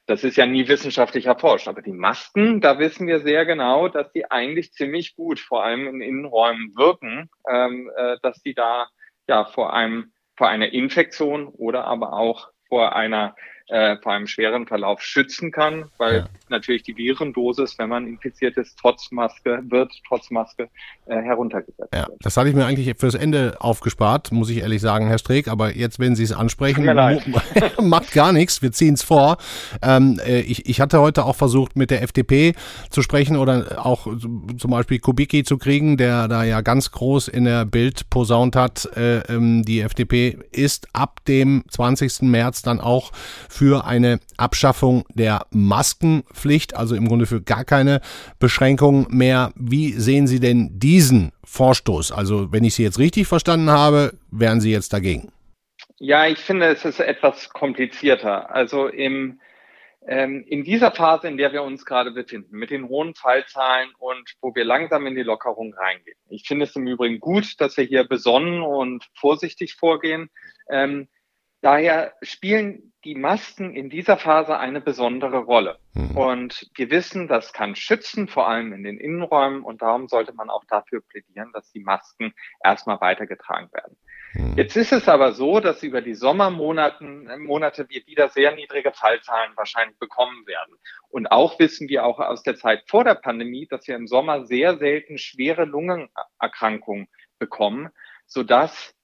das 0.06 0.24
ist 0.24 0.36
ja 0.36 0.46
nie 0.46 0.68
wissenschaftlich 0.68 1.26
erforscht. 1.26 1.68
Aber 1.68 1.82
die 1.82 1.92
Masken, 1.92 2.60
da 2.60 2.78
wissen 2.78 3.06
wir 3.06 3.20
sehr 3.20 3.46
genau, 3.46 3.88
dass 3.88 4.12
die 4.12 4.30
eigentlich 4.30 4.72
ziemlich 4.72 5.16
gut, 5.16 5.40
vor 5.40 5.64
allem 5.64 5.86
in 5.86 6.00
Innenräumen 6.00 6.74
wirken, 6.76 7.30
ähm, 7.48 7.90
äh, 7.96 8.16
dass 8.22 8.40
die 8.42 8.54
da 8.54 8.88
ja 9.26 9.44
vor 9.44 9.72
einem 9.72 10.12
vor 10.36 10.48
einer 10.48 10.72
Infektion 10.72 11.46
oder 11.46 11.84
aber 11.84 12.12
auch 12.12 12.48
vor 12.68 12.96
einer 12.96 13.36
äh, 13.68 13.96
vor 14.02 14.12
einem 14.12 14.26
schweren 14.26 14.66
Verlauf 14.66 15.00
schützen 15.02 15.50
kann, 15.50 15.86
weil 15.96 16.16
ja. 16.16 16.28
natürlich 16.50 16.82
die 16.82 16.96
Virendosis, 16.96 17.78
wenn 17.78 17.88
man 17.88 18.06
infiziert 18.06 18.58
ist, 18.58 18.78
trotz 18.78 19.10
Maske 19.10 19.62
wird, 19.68 19.90
trotz 20.06 20.30
Maske 20.30 20.68
äh, 21.06 21.16
heruntergesetzt. 21.22 21.94
Ja, 21.94 22.06
das 22.20 22.36
hatte 22.36 22.50
ich 22.50 22.54
mir 22.54 22.66
eigentlich 22.66 22.94
fürs 22.98 23.14
Ende 23.14 23.56
aufgespart, 23.60 24.32
muss 24.32 24.50
ich 24.50 24.58
ehrlich 24.58 24.82
sagen, 24.82 25.06
Herr 25.06 25.18
Streeck. 25.18 25.48
Aber 25.48 25.74
jetzt, 25.74 25.98
wenn 25.98 26.14
Sie 26.14 26.24
es 26.24 26.32
ansprechen, 26.32 26.84
macht 27.82 28.12
gar 28.12 28.32
nichts. 28.32 28.60
Wir 28.60 28.72
ziehen 28.72 28.94
es 28.94 29.02
vor. 29.02 29.38
Ähm, 29.80 30.20
äh, 30.26 30.40
ich, 30.40 30.68
ich 30.68 30.82
hatte 30.82 31.00
heute 31.00 31.24
auch 31.24 31.36
versucht, 31.36 31.74
mit 31.74 31.90
der 31.90 32.02
FDP 32.02 32.54
zu 32.90 33.00
sprechen 33.00 33.36
oder 33.36 33.82
auch 33.84 34.06
zum 34.06 34.70
Beispiel 34.70 34.98
Kubicki 34.98 35.42
zu 35.42 35.56
kriegen, 35.56 35.96
der 35.96 36.28
da 36.28 36.44
ja 36.44 36.60
ganz 36.60 36.90
groß 36.90 37.28
in 37.28 37.44
der 37.44 37.64
Bild 37.64 38.10
posaunt 38.10 38.56
hat. 38.56 38.90
Äh, 38.94 39.20
ähm, 39.32 39.64
die 39.64 39.80
FDP 39.80 40.38
ist 40.52 40.88
ab 40.92 41.20
dem 41.26 41.64
20. 41.70 42.22
März 42.22 42.60
dann 42.60 42.80
auch 42.80 43.10
für 43.54 43.86
eine 43.86 44.18
Abschaffung 44.36 45.04
der 45.14 45.46
Maskenpflicht, 45.50 46.74
also 46.74 46.96
im 46.96 47.06
Grunde 47.06 47.26
für 47.26 47.40
gar 47.40 47.64
keine 47.64 48.00
Beschränkungen 48.40 49.06
mehr. 49.10 49.52
Wie 49.54 49.92
sehen 49.92 50.26
Sie 50.26 50.40
denn 50.40 50.70
diesen 50.72 51.30
Vorstoß? 51.44 52.10
Also 52.10 52.52
wenn 52.52 52.64
ich 52.64 52.74
Sie 52.74 52.82
jetzt 52.82 52.98
richtig 52.98 53.28
verstanden 53.28 53.70
habe, 53.70 54.14
wären 54.32 54.60
Sie 54.60 54.72
jetzt 54.72 54.92
dagegen? 54.92 55.30
Ja, 56.00 56.26
ich 56.26 56.40
finde, 56.40 56.66
es 56.66 56.84
ist 56.84 56.98
etwas 56.98 57.48
komplizierter. 57.50 58.52
Also 58.52 58.88
im, 58.88 59.38
ähm, 60.08 60.44
in 60.48 60.64
dieser 60.64 60.90
Phase, 60.90 61.28
in 61.28 61.36
der 61.36 61.52
wir 61.52 61.62
uns 61.62 61.84
gerade 61.84 62.10
befinden, 62.10 62.56
mit 62.56 62.70
den 62.70 62.88
hohen 62.88 63.14
Fallzahlen 63.14 63.90
und 64.00 64.34
wo 64.40 64.52
wir 64.56 64.64
langsam 64.64 65.06
in 65.06 65.14
die 65.14 65.22
Lockerung 65.22 65.74
reingehen. 65.74 66.18
Ich 66.28 66.48
finde 66.48 66.64
es 66.64 66.74
im 66.74 66.88
Übrigen 66.88 67.20
gut, 67.20 67.60
dass 67.60 67.76
wir 67.76 67.84
hier 67.84 68.02
besonnen 68.02 68.62
und 68.62 69.04
vorsichtig 69.14 69.76
vorgehen. 69.76 70.28
Ähm, 70.68 71.06
Daher 71.64 72.12
spielen 72.20 72.92
die 73.04 73.14
Masken 73.14 73.74
in 73.74 73.88
dieser 73.88 74.18
Phase 74.18 74.58
eine 74.58 74.82
besondere 74.82 75.38
Rolle. 75.38 75.78
Mhm. 75.94 76.14
Und 76.14 76.70
wir 76.74 76.90
wissen, 76.90 77.26
das 77.26 77.54
kann 77.54 77.74
schützen, 77.74 78.28
vor 78.28 78.46
allem 78.46 78.74
in 78.74 78.82
den 78.82 78.98
Innenräumen. 78.98 79.62
Und 79.62 79.80
darum 79.80 80.06
sollte 80.06 80.34
man 80.34 80.50
auch 80.50 80.64
dafür 80.66 81.00
plädieren, 81.00 81.52
dass 81.54 81.72
die 81.72 81.80
Masken 81.80 82.34
erstmal 82.62 83.00
weitergetragen 83.00 83.70
werden. 83.72 83.96
Mhm. 84.34 84.58
Jetzt 84.58 84.76
ist 84.76 84.92
es 84.92 85.08
aber 85.08 85.32
so, 85.32 85.58
dass 85.60 85.82
über 85.82 86.02
die 86.02 86.12
Sommermonaten, 86.12 87.30
Monate 87.46 87.88
wir 87.88 88.06
wieder 88.06 88.28
sehr 88.28 88.54
niedrige 88.54 88.92
Fallzahlen 88.92 89.52
wahrscheinlich 89.56 89.98
bekommen 89.98 90.46
werden. 90.46 90.76
Und 91.08 91.28
auch 91.32 91.58
wissen 91.58 91.88
wir 91.88 92.04
auch 92.04 92.18
aus 92.20 92.42
der 92.42 92.56
Zeit 92.56 92.84
vor 92.88 93.04
der 93.04 93.14
Pandemie, 93.14 93.66
dass 93.66 93.88
wir 93.88 93.96
im 93.96 94.06
Sommer 94.06 94.44
sehr 94.44 94.76
selten 94.76 95.16
schwere 95.16 95.64
Lungenerkrankungen 95.64 97.08
bekommen, 97.38 97.88
sodass 98.26 98.94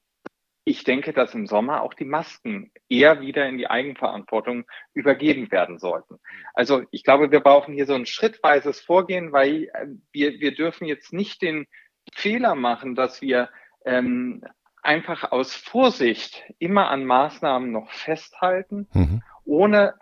ich 0.64 0.85
denke, 0.85 1.12
dass 1.12 1.35
im 1.35 1.46
Sommer 1.46 1.83
auch 1.83 1.94
die 1.94 2.05
Masken 2.05 2.70
eher 2.88 3.20
wieder 3.20 3.49
in 3.49 3.59
die 3.59 3.68
Eigenverantwortung 3.68 4.64
übergeben 4.92 5.51
werden 5.51 5.79
sollten. 5.79 6.18
Also 6.55 6.83
ich 6.90 7.03
glaube, 7.03 7.31
wir 7.31 7.40
brauchen 7.40 7.75
hier 7.75 7.87
so 7.87 7.94
ein 7.94 8.07
schrittweises 8.07 8.81
Vorgehen, 8.81 9.33
weil 9.33 9.64
äh, 9.73 9.87
wir, 10.12 10.40
wir 10.40 10.55
dürfen 10.55 10.87
jetzt 10.87 11.12
nicht 11.12 11.42
den 11.42 11.66
Fehler 12.14 12.55
machen, 12.55 12.94
dass 12.94 13.23
wir 13.23 13.49
ähm, 13.85 14.44
einfach 14.83 15.33
aus 15.33 15.55
Vorsicht 15.55 16.42
immer 16.59 16.90
an 16.90 17.05
Maßnahmen 17.05 17.70
noch 17.70 17.90
festhalten, 17.90 18.88
mhm. 18.92 19.23
ohne 19.44 19.94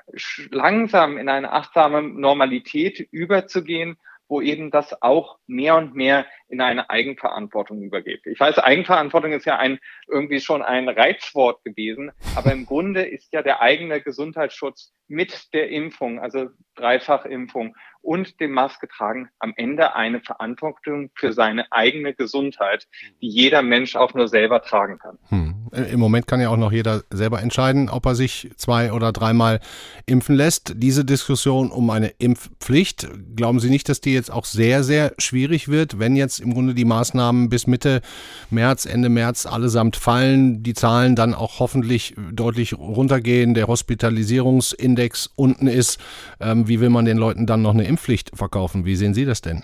langsam 0.51 1.19
in 1.19 1.29
eine 1.29 1.53
achtsame 1.53 2.03
Normalität 2.03 3.01
überzugehen 3.11 3.97
wo 4.29 4.41
eben 4.41 4.71
das 4.71 5.03
auch 5.03 5.39
mehr 5.47 5.77
und 5.77 5.95
mehr 5.95 6.27
in 6.49 6.61
eine 6.61 6.91
Eigenverantwortung 6.91 7.83
übergeht. 7.83 8.27
Ich 8.27 8.39
weiß, 8.39 8.59
Eigenverantwortung 8.59 9.33
ist 9.33 9.47
ja 9.47 9.59
ein 9.59 9.79
irgendwie 10.07 10.41
schon 10.41 10.63
ein 10.63 10.89
Reizwort 10.89 11.65
gewesen, 11.65 12.13
aber 12.37 12.53
im 12.53 12.67
Grunde 12.67 13.03
ist 13.03 13.33
ja 13.33 13.43
der 13.43 13.61
eigene 13.61 14.01
Gesundheitsschutz 14.01 14.93
mit 15.09 15.53
der 15.55 15.71
Impfung, 15.71 16.21
also 16.21 16.51
Dreifachimpfung 16.77 17.75
und 18.01 18.41
dem 18.41 18.53
Maske 18.53 18.89
tragen 18.89 19.29
am 19.39 19.53
Ende 19.57 19.95
eine 19.95 20.21
Verantwortung 20.21 21.11
für 21.15 21.33
seine 21.33 21.71
eigene 21.73 22.15
Gesundheit, 22.15 22.87
die 23.21 23.29
jeder 23.29 23.63
Mensch 23.63 23.97
auch 23.97 24.15
nur 24.15 24.29
selber 24.29 24.63
tragen 24.63 24.99
kann. 24.99 25.19
Hm. 25.29 25.55
Im 25.73 26.01
Moment 26.01 26.27
kann 26.27 26.41
ja 26.41 26.49
auch 26.49 26.57
noch 26.57 26.73
jeder 26.73 27.03
selber 27.11 27.43
entscheiden, 27.43 27.91
ob 27.91 28.07
er 28.07 28.15
sich 28.15 28.51
zwei 28.57 28.93
oder 28.93 29.13
dreimal 29.13 29.61
impfen 30.07 30.37
lässt. 30.37 30.75
Diese 30.77 31.05
Diskussion 31.05 31.71
um 31.71 31.91
eine 31.91 32.09
Impfpflicht, 32.19 33.09
glauben 33.37 33.61
Sie 33.61 33.69
nicht, 33.69 33.89
dass 33.89 34.01
die 34.01 34.15
jetzt 34.15 34.31
auch 34.31 34.47
sehr, 34.47 34.85
sehr 34.85 35.13
schwierig 35.19 35.69
wird, 35.69 35.99
wenn 35.99 36.17
jetzt 36.17 36.41
im 36.41 36.55
Grunde 36.55 36.75
die 36.75 36.87
Maßnahmen 36.87 37.51
bis 37.51 37.67
Mitte 37.67 38.01
März, 38.49 38.87
Ende 38.87 39.09
März 39.11 39.45
allesamt 39.45 39.97
fallen, 39.97 40.63
die 40.63 40.75
Zahlen 40.75 41.17
dann 41.17 41.35
auch 41.35 41.59
hoffentlich 41.59 42.15
deutlich 42.33 42.79
runtergehen, 42.79 43.53
der 43.53 43.67
Hospitalisierungsindex 43.67 44.98
unten 45.37 45.67
ist. 45.67 46.01
Ähm, 46.41 46.69
wie 46.69 46.81
will 46.81 46.91
man 46.91 47.05
den 47.05 47.19
Leuten 47.19 47.47
dann 47.47 47.63
noch 47.63 47.75
eine 47.75 47.85
Impfpflicht 47.85 48.37
verkaufen? 48.37 48.85
Wie 48.85 48.97
sehen 48.97 49.15
Sie 49.15 49.25
das 49.25 49.41
denn? 49.41 49.63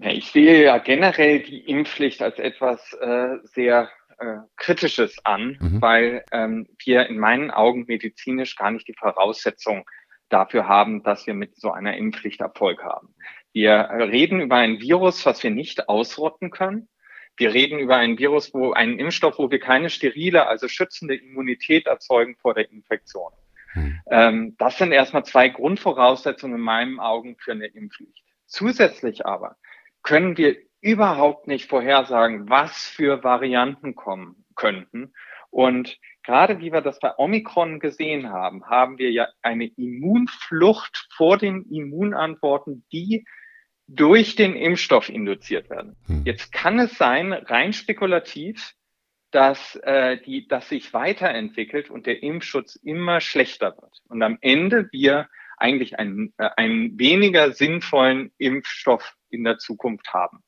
Ja, 0.00 0.10
ich 0.10 0.30
sehe 0.30 0.64
ja 0.64 0.78
generell 0.78 1.40
die 1.40 1.60
Impfpflicht 1.60 2.22
als 2.22 2.38
etwas 2.38 2.92
äh, 3.00 3.36
sehr 3.44 3.88
äh, 4.18 4.36
Kritisches 4.56 5.16
an, 5.24 5.56
mhm. 5.60 5.82
weil 5.82 6.24
ähm, 6.32 6.66
wir 6.84 7.06
in 7.06 7.18
meinen 7.18 7.50
Augen 7.50 7.84
medizinisch 7.86 8.56
gar 8.56 8.70
nicht 8.70 8.88
die 8.88 8.94
Voraussetzung 8.98 9.88
dafür 10.28 10.68
haben, 10.68 11.02
dass 11.02 11.26
wir 11.26 11.34
mit 11.34 11.56
so 11.56 11.70
einer 11.70 11.96
Impfpflicht 11.96 12.40
Erfolg 12.40 12.82
haben. 12.82 13.14
Wir 13.52 13.88
reden 13.90 14.40
über 14.40 14.56
ein 14.56 14.80
Virus, 14.80 15.24
was 15.24 15.42
wir 15.42 15.50
nicht 15.50 15.88
ausrotten 15.88 16.50
können. 16.50 16.88
Wir 17.36 17.52
reden 17.54 17.78
über 17.78 17.96
ein 17.96 18.18
Virus, 18.18 18.52
wo 18.52 18.72
einen 18.72 18.98
Impfstoff, 18.98 19.38
wo 19.38 19.50
wir 19.50 19.60
keine 19.60 19.90
sterile, 19.90 20.46
also 20.46 20.68
schützende 20.68 21.14
Immunität 21.14 21.86
erzeugen 21.86 22.36
vor 22.36 22.54
der 22.54 22.70
Infektion. 22.70 23.32
Mhm. 23.76 24.00
Ähm, 24.10 24.56
das 24.58 24.78
sind 24.78 24.92
erstmal 24.92 25.24
zwei 25.24 25.48
Grundvoraussetzungen 25.48 26.56
in 26.56 26.62
meinen 26.62 26.98
Augen 26.98 27.36
für 27.38 27.52
eine 27.52 27.66
Impfpflicht. 27.66 28.24
Zusätzlich 28.46 29.26
aber 29.26 29.56
können 30.02 30.36
wir 30.36 30.56
überhaupt 30.80 31.46
nicht 31.46 31.68
vorhersagen, 31.68 32.48
was 32.48 32.86
für 32.86 33.24
Varianten 33.24 33.94
kommen 33.94 34.44
könnten. 34.54 35.12
Und 35.50 35.98
gerade 36.22 36.60
wie 36.60 36.72
wir 36.72 36.80
das 36.80 36.98
bei 36.98 37.16
Omikron 37.16 37.80
gesehen 37.80 38.30
haben, 38.30 38.66
haben 38.66 38.98
wir 38.98 39.10
ja 39.10 39.28
eine 39.42 39.66
Immunflucht 39.66 41.08
vor 41.16 41.38
den 41.38 41.62
Immunantworten, 41.70 42.84
die 42.92 43.24
durch 43.88 44.36
den 44.36 44.56
Impfstoff 44.56 45.08
induziert 45.08 45.70
werden. 45.70 45.96
Hm. 46.06 46.22
Jetzt 46.24 46.52
kann 46.52 46.78
es 46.78 46.98
sein, 46.98 47.32
rein 47.32 47.72
spekulativ, 47.72 48.74
dass, 49.30 49.76
äh, 49.82 50.18
die, 50.18 50.48
dass 50.48 50.68
sich 50.68 50.92
weiterentwickelt 50.92 51.90
und 51.90 52.06
der 52.06 52.22
Impfschutz 52.22 52.76
immer 52.76 53.20
schlechter 53.20 53.76
wird. 53.76 54.02
Und 54.08 54.22
am 54.22 54.38
Ende 54.40 54.88
wir 54.92 55.28
eigentlich 55.56 55.98
einen, 55.98 56.32
äh, 56.38 56.50
einen 56.56 56.98
weniger 56.98 57.52
sinnvollen 57.52 58.32
Impfstoff 58.38 59.14
in 59.30 59.44
der 59.44 59.58
Zukunft 59.58 60.12
haben 60.12 60.42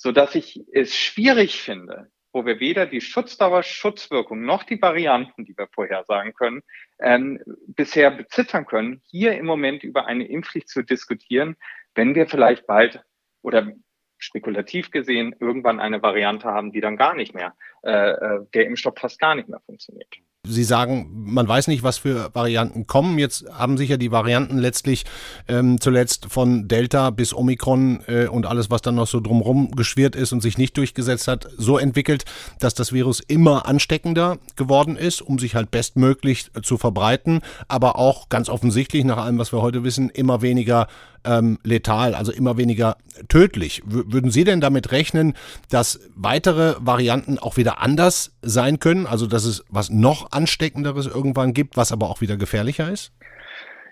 so 0.00 0.12
dass 0.12 0.34
ich 0.34 0.64
es 0.72 0.96
schwierig 0.96 1.60
finde, 1.60 2.10
wo 2.32 2.46
wir 2.46 2.58
weder 2.58 2.86
die 2.86 3.02
Schutzdauer, 3.02 3.62
Schutzwirkung 3.62 4.46
noch 4.46 4.62
die 4.62 4.80
Varianten, 4.80 5.44
die 5.44 5.54
wir 5.58 5.68
vorhersagen 5.74 6.32
können, 6.32 6.62
ähm, 7.00 7.38
bisher 7.66 8.10
beziffern 8.10 8.64
können, 8.64 9.02
hier 9.10 9.36
im 9.36 9.44
Moment 9.44 9.84
über 9.84 10.06
eine 10.06 10.26
Impfpflicht 10.26 10.70
zu 10.70 10.82
diskutieren, 10.82 11.54
wenn 11.94 12.14
wir 12.14 12.26
vielleicht 12.26 12.66
bald 12.66 13.02
oder 13.42 13.74
spekulativ 14.20 14.90
gesehen 14.90 15.34
irgendwann 15.40 15.80
eine 15.80 16.02
Variante 16.02 16.48
haben, 16.48 16.72
die 16.72 16.80
dann 16.80 16.96
gar 16.96 17.14
nicht 17.14 17.34
mehr, 17.34 17.54
äh, 17.82 18.10
äh 18.10 18.46
der 18.54 18.66
Impfstoff 18.66 18.94
fast 18.98 19.18
gar 19.18 19.34
nicht 19.34 19.48
mehr 19.48 19.60
funktioniert. 19.60 20.08
Sie 20.48 20.64
sagen, 20.64 21.10
man 21.26 21.46
weiß 21.46 21.68
nicht, 21.68 21.82
was 21.82 21.98
für 21.98 22.30
Varianten 22.32 22.86
kommen. 22.86 23.18
Jetzt 23.18 23.44
haben 23.52 23.76
sich 23.76 23.90
ja 23.90 23.98
die 23.98 24.10
Varianten 24.10 24.56
letztlich 24.56 25.04
ähm, 25.48 25.78
zuletzt 25.78 26.28
von 26.30 26.66
Delta 26.66 27.10
bis 27.10 27.34
Omikron 27.34 28.02
äh, 28.06 28.26
und 28.26 28.46
alles, 28.46 28.70
was 28.70 28.80
dann 28.80 28.94
noch 28.94 29.06
so 29.06 29.20
drumherum 29.20 29.72
geschwirrt 29.72 30.16
ist 30.16 30.32
und 30.32 30.40
sich 30.40 30.56
nicht 30.56 30.78
durchgesetzt 30.78 31.28
hat, 31.28 31.46
so 31.58 31.76
entwickelt, 31.76 32.24
dass 32.58 32.72
das 32.72 32.94
Virus 32.94 33.20
immer 33.20 33.66
ansteckender 33.66 34.38
geworden 34.56 34.96
ist, 34.96 35.20
um 35.20 35.38
sich 35.38 35.54
halt 35.56 35.70
bestmöglich 35.70 36.50
zu 36.62 36.78
verbreiten, 36.78 37.42
aber 37.68 37.96
auch 37.96 38.30
ganz 38.30 38.48
offensichtlich, 38.48 39.04
nach 39.04 39.18
allem, 39.18 39.36
was 39.36 39.52
wir 39.52 39.60
heute 39.60 39.84
wissen, 39.84 40.08
immer 40.08 40.40
weniger 40.40 40.86
ähm, 41.24 41.58
letal, 41.64 42.14
also 42.14 42.32
immer 42.32 42.56
weniger 42.56 42.96
tödlich. 43.28 43.82
W 43.84 44.04
würden 44.06 44.30
Sie 44.30 44.44
denn 44.44 44.60
damit 44.60 44.92
rechnen, 44.92 45.34
dass 45.68 46.00
weitere 46.14 46.74
Varianten 46.78 47.38
auch 47.38 47.56
wieder 47.56 47.80
anders 47.80 48.32
sein 48.42 48.80
können? 48.80 49.06
Also 49.06 49.26
dass 49.26 49.44
es 49.44 49.64
was 49.68 49.90
noch 49.90 50.29
ansteckenderes 50.30 51.06
irgendwann 51.06 51.54
gibt, 51.54 51.76
was 51.76 51.92
aber 51.92 52.10
auch 52.10 52.20
wieder 52.20 52.36
gefährlicher 52.36 52.90
ist? 52.90 53.12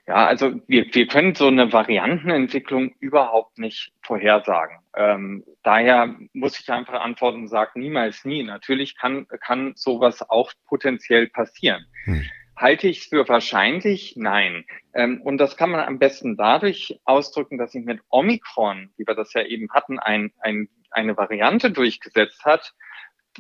Ja, 0.08 0.26
also 0.26 0.58
wir, 0.66 0.86
wir 0.92 1.06
können 1.06 1.34
so 1.34 1.48
eine 1.48 1.70
Variantenentwicklung 1.70 2.94
überhaupt 2.98 3.58
nicht 3.58 3.92
vorhersagen. 4.00 4.78
Ähm, 4.96 5.44
daher 5.62 6.16
muss 6.32 6.58
ich 6.58 6.70
einfach 6.70 7.02
antworten 7.02 7.42
und 7.42 7.48
sagen, 7.48 7.80
niemals 7.80 8.24
nie. 8.24 8.42
Natürlich 8.42 8.96
kann, 8.96 9.26
kann 9.28 9.74
sowas 9.76 10.28
auch 10.30 10.50
potenziell 10.66 11.28
passieren. 11.28 11.84
Hm. 12.04 12.24
Halte 12.56 12.88
ich 12.88 13.00
es 13.00 13.04
für 13.04 13.28
wahrscheinlich? 13.28 14.14
Nein. 14.16 14.64
Ähm, 14.94 15.20
und 15.20 15.36
das 15.36 15.58
kann 15.58 15.70
man 15.70 15.80
am 15.80 15.98
besten 15.98 16.38
dadurch 16.38 16.98
ausdrücken, 17.04 17.58
dass 17.58 17.72
sich 17.72 17.84
mit 17.84 18.00
Omikron, 18.08 18.88
wie 18.96 19.06
wir 19.06 19.14
das 19.14 19.34
ja 19.34 19.42
eben 19.42 19.70
hatten, 19.72 19.98
ein, 19.98 20.32
ein, 20.40 20.70
eine 20.90 21.18
Variante 21.18 21.70
durchgesetzt 21.70 22.46
hat, 22.46 22.72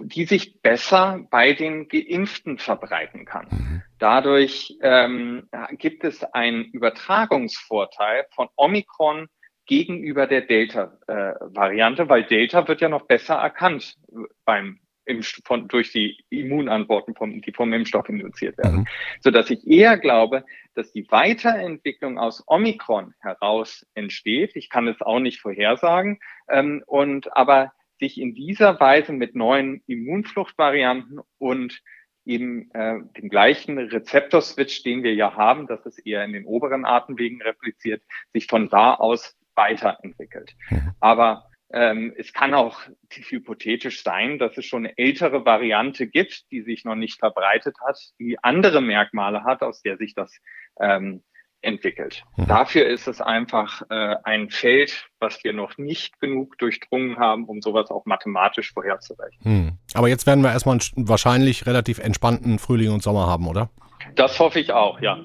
die 0.00 0.24
sich 0.24 0.60
besser 0.60 1.26
bei 1.30 1.52
den 1.52 1.88
Geimpften 1.88 2.58
verbreiten 2.58 3.24
kann. 3.24 3.46
Mhm. 3.50 3.82
Dadurch 3.98 4.76
ähm, 4.82 5.48
gibt 5.72 6.04
es 6.04 6.24
einen 6.24 6.64
Übertragungsvorteil 6.64 8.26
von 8.34 8.48
Omikron 8.56 9.28
gegenüber 9.66 10.26
der 10.26 10.42
Delta-Variante, 10.42 12.02
äh, 12.02 12.08
weil 12.08 12.24
Delta 12.24 12.66
wird 12.66 12.80
ja 12.80 12.88
noch 12.88 13.06
besser 13.06 13.34
erkannt 13.34 13.96
beim 14.44 14.80
im, 15.08 15.22
von, 15.22 15.68
durch 15.68 15.90
die 15.90 16.18
Immunantworten, 16.28 17.14
vom, 17.14 17.40
die 17.40 17.52
vom 17.52 17.72
Impfstoff 17.72 18.08
induziert 18.08 18.58
werden. 18.58 18.80
Mhm. 18.80 18.86
So 19.20 19.30
dass 19.30 19.50
ich 19.50 19.66
eher 19.66 19.96
glaube, 19.96 20.44
dass 20.74 20.92
die 20.92 21.10
Weiterentwicklung 21.10 22.18
aus 22.18 22.44
Omikron 22.46 23.14
heraus 23.20 23.86
entsteht. 23.94 24.54
Ich 24.54 24.68
kann 24.68 24.86
es 24.86 25.00
auch 25.00 25.18
nicht 25.18 25.40
vorhersagen. 25.40 26.20
Ähm, 26.48 26.82
und 26.86 27.34
aber 27.34 27.72
sich 27.98 28.20
in 28.20 28.34
dieser 28.34 28.78
Weise 28.80 29.12
mit 29.12 29.34
neuen 29.34 29.82
Immunfluchtvarianten 29.86 31.20
und 31.38 31.80
eben 32.24 32.70
äh, 32.72 32.98
dem 33.16 33.30
gleichen 33.30 33.78
Rezeptorswitch, 33.78 34.82
den 34.82 35.02
wir 35.02 35.14
ja 35.14 35.34
haben, 35.34 35.66
dass 35.66 35.84
es 35.86 35.98
eher 35.98 36.24
in 36.24 36.32
den 36.32 36.44
oberen 36.44 36.84
Atemwegen 36.84 37.40
repliziert, 37.42 38.02
sich 38.32 38.46
von 38.46 38.68
da 38.68 38.94
aus 38.94 39.36
weiterentwickelt. 39.54 40.54
Aber 41.00 41.48
ähm, 41.70 42.14
es 42.16 42.32
kann 42.32 42.54
auch 42.54 42.80
hypothetisch 43.10 44.02
sein, 44.02 44.38
dass 44.38 44.56
es 44.56 44.66
schon 44.66 44.86
eine 44.86 44.96
ältere 44.96 45.44
Variante 45.44 46.06
gibt, 46.06 46.50
die 46.50 46.62
sich 46.62 46.84
noch 46.84 46.94
nicht 46.94 47.18
verbreitet 47.18 47.76
hat, 47.86 47.98
die 48.18 48.42
andere 48.42 48.80
Merkmale 48.80 49.44
hat, 49.44 49.62
aus 49.62 49.82
der 49.82 49.96
sich 49.96 50.14
das 50.14 50.34
ähm, 50.80 51.22
entwickelt. 51.60 52.24
Mhm. 52.36 52.46
Dafür 52.46 52.86
ist 52.86 53.08
es 53.08 53.20
einfach 53.20 53.82
äh, 53.90 54.16
ein 54.24 54.50
Feld, 54.50 55.08
was 55.18 55.42
wir 55.42 55.52
noch 55.52 55.76
nicht 55.76 56.20
genug 56.20 56.56
durchdrungen 56.58 57.18
haben, 57.18 57.44
um 57.44 57.60
sowas 57.60 57.90
auch 57.90 58.04
mathematisch 58.06 58.72
vorherzurechnen. 58.72 59.64
Mhm. 59.64 59.72
Aber 59.94 60.08
jetzt 60.08 60.26
werden 60.26 60.42
wir 60.42 60.52
erstmal 60.52 60.78
einen 60.78 61.08
wahrscheinlich 61.08 61.66
relativ 61.66 61.98
entspannten 61.98 62.58
Frühling 62.58 62.92
und 62.92 63.02
Sommer 63.02 63.26
haben, 63.26 63.48
oder? 63.48 63.70
Das 64.14 64.38
hoffe 64.38 64.60
ich 64.60 64.72
auch, 64.72 65.00
ja. 65.00 65.18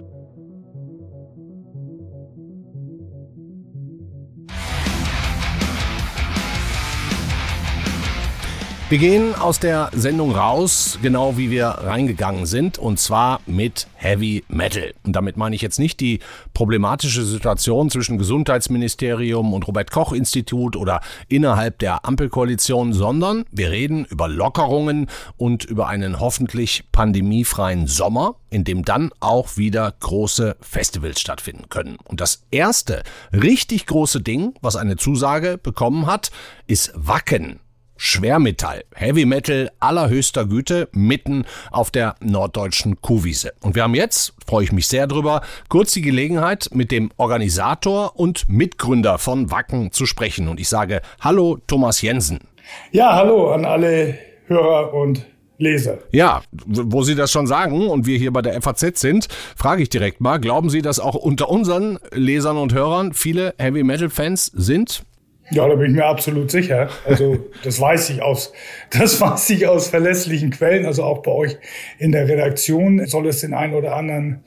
Wir 8.89 8.99
gehen 8.99 9.33
aus 9.33 9.59
der 9.59 9.89
Sendung 9.93 10.35
raus, 10.35 10.99
genau 11.01 11.35
wie 11.37 11.49
wir 11.49 11.67
reingegangen 11.67 12.45
sind, 12.45 12.77
und 12.77 12.99
zwar 12.99 13.39
mit 13.47 13.87
Heavy 13.95 14.43
Metal. 14.49 14.93
Und 15.03 15.15
damit 15.15 15.35
meine 15.35 15.55
ich 15.55 15.63
jetzt 15.63 15.79
nicht 15.79 15.99
die 15.99 16.19
problematische 16.53 17.23
Situation 17.23 17.89
zwischen 17.89 18.19
Gesundheitsministerium 18.19 19.53
und 19.53 19.67
Robert 19.67 19.89
Koch 19.89 20.11
Institut 20.11 20.75
oder 20.75 21.01
innerhalb 21.27 21.79
der 21.79 22.05
Ampelkoalition, 22.05 22.93
sondern 22.93 23.45
wir 23.51 23.71
reden 23.71 24.05
über 24.05 24.27
Lockerungen 24.27 25.09
und 25.37 25.63
über 25.63 25.87
einen 25.87 26.19
hoffentlich 26.19 26.83
pandemiefreien 26.91 27.87
Sommer, 27.87 28.35
in 28.51 28.63
dem 28.63 28.85
dann 28.85 29.11
auch 29.21 29.57
wieder 29.57 29.91
große 30.01 30.57
Festivals 30.59 31.19
stattfinden 31.19 31.69
können. 31.69 31.97
Und 32.03 32.21
das 32.21 32.43
erste 32.51 33.01
richtig 33.31 33.87
große 33.87 34.21
Ding, 34.21 34.53
was 34.61 34.75
eine 34.75 34.97
Zusage 34.97 35.57
bekommen 35.57 36.05
hat, 36.05 36.31
ist 36.67 36.91
Wacken. 36.95 37.62
Schwermetall, 38.05 38.83
Heavy 38.93 39.25
Metal 39.25 39.71
allerhöchster 39.79 40.45
Güte 40.45 40.89
mitten 40.91 41.45
auf 41.71 41.89
der 41.89 42.15
norddeutschen 42.19 42.99
Kuhwiese. 43.01 43.53
Und 43.61 43.75
wir 43.75 43.83
haben 43.83 43.95
jetzt, 43.95 44.33
freue 44.45 44.65
ich 44.65 44.73
mich 44.73 44.87
sehr 44.87 45.07
drüber, 45.07 45.41
kurz 45.69 45.93
die 45.93 46.01
Gelegenheit, 46.01 46.69
mit 46.73 46.91
dem 46.91 47.11
Organisator 47.15 48.19
und 48.19 48.49
Mitgründer 48.49 49.19
von 49.19 49.51
Wacken 49.51 49.93
zu 49.93 50.05
sprechen. 50.05 50.49
Und 50.49 50.59
ich 50.59 50.67
sage 50.67 51.01
Hallo, 51.21 51.59
Thomas 51.65 52.01
Jensen. 52.01 52.39
Ja, 52.91 53.15
hallo 53.15 53.53
an 53.53 53.63
alle 53.63 54.17
Hörer 54.47 54.93
und 54.93 55.25
Leser. 55.57 55.99
Ja, 56.11 56.41
wo 56.51 57.03
Sie 57.03 57.15
das 57.15 57.31
schon 57.31 57.47
sagen 57.47 57.87
und 57.87 58.05
wir 58.05 58.17
hier 58.17 58.33
bei 58.33 58.41
der 58.41 58.61
FAZ 58.61 58.99
sind, 58.99 59.29
frage 59.55 59.81
ich 59.81 59.87
direkt 59.87 60.19
mal, 60.19 60.39
glauben 60.39 60.69
Sie, 60.69 60.81
dass 60.81 60.99
auch 60.99 61.15
unter 61.15 61.47
unseren 61.47 61.99
Lesern 62.11 62.57
und 62.57 62.73
Hörern 62.73 63.13
viele 63.13 63.55
Heavy 63.57 63.83
Metal 63.83 64.09
Fans 64.09 64.47
sind? 64.47 65.05
Ja, 65.53 65.67
da 65.67 65.75
bin 65.75 65.91
ich 65.91 65.95
mir 65.95 66.05
absolut 66.05 66.49
sicher. 66.49 66.89
Also 67.05 67.37
das 67.63 67.79
weiß 67.79 68.09
ich 68.09 68.21
aus, 68.21 68.51
das 68.89 69.21
weiß 69.21 69.49
ich 69.51 69.67
aus 69.67 69.87
verlässlichen 69.87 70.49
Quellen. 70.49 70.85
Also 70.85 71.03
auch 71.03 71.21
bei 71.21 71.31
euch 71.31 71.57
in 71.99 72.11
der 72.11 72.27
Redaktion 72.27 73.05
soll 73.05 73.27
es 73.27 73.41
den 73.41 73.53
einen 73.53 73.73
oder 73.73 73.95
anderen 73.95 74.43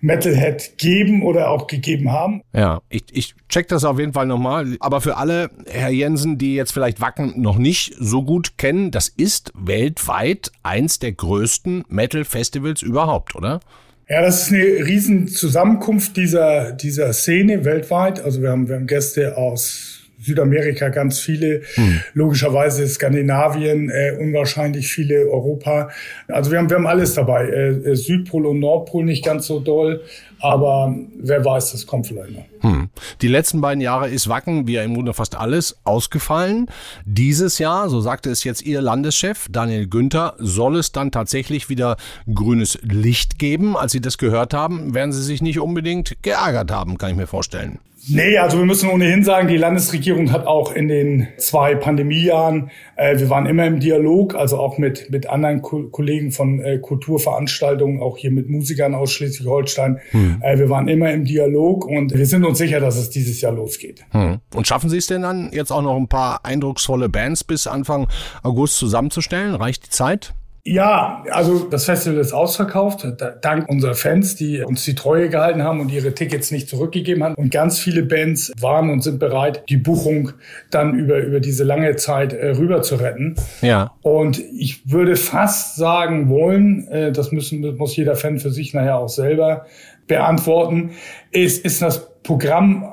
Metalhead 0.00 0.78
geben 0.78 1.22
oder 1.22 1.50
auch 1.50 1.66
gegeben 1.66 2.12
haben. 2.12 2.42
Ja, 2.52 2.82
ich, 2.88 3.04
ich 3.12 3.34
check 3.48 3.68
das 3.68 3.84
auf 3.84 3.98
jeden 3.98 4.12
Fall 4.12 4.26
nochmal. 4.26 4.76
Aber 4.80 5.00
für 5.00 5.16
alle, 5.16 5.50
Herr 5.66 5.90
Jensen, 5.90 6.38
die 6.38 6.54
jetzt 6.54 6.72
vielleicht 6.72 7.00
Wacken 7.00 7.40
noch 7.40 7.58
nicht 7.58 7.94
so 7.98 8.22
gut 8.22 8.58
kennen, 8.58 8.90
das 8.90 9.08
ist 9.08 9.52
weltweit 9.54 10.52
eins 10.62 10.98
der 10.98 11.12
größten 11.12 11.84
Metal-Festivals 11.88 12.82
überhaupt, 12.82 13.34
oder? 13.34 13.60
Ja, 14.08 14.22
das 14.22 14.44
ist 14.44 14.52
eine 14.52 14.62
riesen 14.86 15.28
Zusammenkunft 15.28 16.16
dieser, 16.16 16.72
dieser 16.72 17.12
Szene 17.12 17.64
weltweit. 17.64 18.20
Also 18.20 18.40
wir 18.40 18.50
haben, 18.50 18.68
wir 18.68 18.76
haben 18.76 18.86
Gäste 18.86 19.36
aus 19.36 19.97
Südamerika 20.20 20.88
ganz 20.88 21.20
viele, 21.20 21.62
hm. 21.74 22.00
logischerweise 22.14 22.86
Skandinavien, 22.86 23.90
äh, 23.90 24.16
unwahrscheinlich 24.18 24.88
viele 24.88 25.28
Europa. 25.30 25.90
Also 26.26 26.50
wir 26.50 26.58
haben, 26.58 26.68
wir 26.68 26.76
haben 26.76 26.86
alles 26.86 27.14
dabei. 27.14 27.48
Äh, 27.48 27.68
äh, 27.68 27.94
Südpol 27.94 28.46
und 28.46 28.58
Nordpol 28.58 29.04
nicht 29.04 29.24
ganz 29.24 29.46
so 29.46 29.60
doll, 29.60 30.02
aber 30.40 30.94
wer 31.20 31.44
weiß, 31.44 31.72
das 31.72 31.86
kommt 31.86 32.08
vielleicht 32.08 32.32
noch. 32.32 32.44
Hm. 32.60 32.88
Die 33.22 33.28
letzten 33.28 33.60
beiden 33.60 33.80
Jahre 33.80 34.08
ist 34.08 34.28
Wacken, 34.28 34.66
wie 34.66 34.74
ja 34.74 34.82
im 34.82 34.94
Grunde 34.94 35.14
fast 35.14 35.36
alles, 35.36 35.76
ausgefallen. 35.84 36.66
Dieses 37.04 37.58
Jahr, 37.58 37.88
so 37.88 38.00
sagte 38.00 38.30
es 38.30 38.42
jetzt 38.44 38.62
Ihr 38.62 38.82
Landeschef 38.82 39.46
Daniel 39.50 39.86
Günther, 39.86 40.34
soll 40.38 40.76
es 40.76 40.90
dann 40.90 41.12
tatsächlich 41.12 41.68
wieder 41.68 41.96
grünes 42.32 42.78
Licht 42.82 43.38
geben. 43.38 43.76
Als 43.76 43.92
Sie 43.92 44.00
das 44.00 44.18
gehört 44.18 44.52
haben, 44.52 44.94
werden 44.94 45.12
Sie 45.12 45.22
sich 45.22 45.42
nicht 45.42 45.60
unbedingt 45.60 46.16
geärgert 46.22 46.72
haben, 46.72 46.98
kann 46.98 47.10
ich 47.10 47.16
mir 47.16 47.28
vorstellen. 47.28 47.78
Nee, 48.10 48.38
also 48.38 48.58
wir 48.58 48.64
müssen 48.64 48.88
ohnehin 48.88 49.22
sagen, 49.22 49.48
die 49.48 49.56
Landesregierung 49.56 50.32
hat 50.32 50.46
auch 50.46 50.72
in 50.72 50.88
den 50.88 51.28
zwei 51.36 51.74
Pandemiejahren, 51.74 52.70
äh, 52.96 53.18
wir 53.18 53.28
waren 53.28 53.46
immer 53.46 53.66
im 53.66 53.80
Dialog, 53.80 54.34
also 54.34 54.58
auch 54.58 54.78
mit, 54.78 55.10
mit 55.10 55.28
anderen 55.28 55.62
Ko 55.62 55.88
Kollegen 55.88 56.32
von 56.32 56.60
äh, 56.60 56.78
Kulturveranstaltungen, 56.78 58.00
auch 58.00 58.16
hier 58.16 58.30
mit 58.30 58.48
Musikern 58.48 58.94
aus 58.94 59.12
Schleswig-Holstein. 59.12 60.00
Hm. 60.10 60.42
Äh, 60.42 60.58
wir 60.58 60.70
waren 60.70 60.88
immer 60.88 61.12
im 61.12 61.24
Dialog 61.24 61.86
und 61.86 62.16
wir 62.16 62.26
sind 62.26 62.44
uns 62.44 62.58
sicher, 62.58 62.80
dass 62.80 62.96
es 62.96 63.10
dieses 63.10 63.40
Jahr 63.40 63.52
losgeht. 63.52 64.04
Hm. 64.10 64.38
Und 64.54 64.66
schaffen 64.66 64.90
Sie 64.90 64.98
es 64.98 65.06
denn 65.06 65.22
dann 65.22 65.50
jetzt 65.52 65.70
auch 65.70 65.82
noch 65.82 65.96
ein 65.96 66.08
paar 66.08 66.44
eindrucksvolle 66.44 67.08
Bands 67.08 67.44
bis 67.44 67.66
Anfang 67.66 68.08
August 68.42 68.78
zusammenzustellen? 68.78 69.54
Reicht 69.54 69.86
die 69.86 69.90
Zeit? 69.90 70.34
Ja, 70.70 71.24
also 71.30 71.60
das 71.60 71.86
Festival 71.86 72.18
ist 72.18 72.34
ausverkauft, 72.34 73.06
dank 73.40 73.68
unserer 73.70 73.94
Fans, 73.94 74.36
die 74.36 74.60
uns 74.60 74.84
die 74.84 74.94
Treue 74.94 75.30
gehalten 75.30 75.62
haben 75.62 75.80
und 75.80 75.90
ihre 75.90 76.14
Tickets 76.14 76.50
nicht 76.50 76.68
zurückgegeben 76.68 77.24
haben. 77.24 77.34
Und 77.36 77.50
ganz 77.50 77.78
viele 77.78 78.02
Bands 78.02 78.52
waren 78.60 78.90
und 78.90 79.02
sind 79.02 79.18
bereit, 79.18 79.64
die 79.70 79.78
Buchung 79.78 80.32
dann 80.70 80.98
über, 80.98 81.18
über 81.20 81.40
diese 81.40 81.64
lange 81.64 81.96
Zeit 81.96 82.34
äh, 82.34 82.50
rüber 82.50 82.82
zu 82.82 82.96
retten. 82.96 83.36
Ja. 83.62 83.92
Und 84.02 84.40
ich 84.40 84.90
würde 84.90 85.16
fast 85.16 85.76
sagen 85.76 86.28
wollen, 86.28 86.86
äh, 86.88 87.12
das 87.12 87.32
müssen, 87.32 87.76
muss 87.78 87.96
jeder 87.96 88.14
Fan 88.14 88.38
für 88.38 88.50
sich 88.50 88.74
nachher 88.74 88.98
auch 88.98 89.08
selber 89.08 89.64
beantworten, 90.06 90.90
ist, 91.30 91.64
ist 91.64 91.80
das 91.80 92.10
Programm 92.22 92.86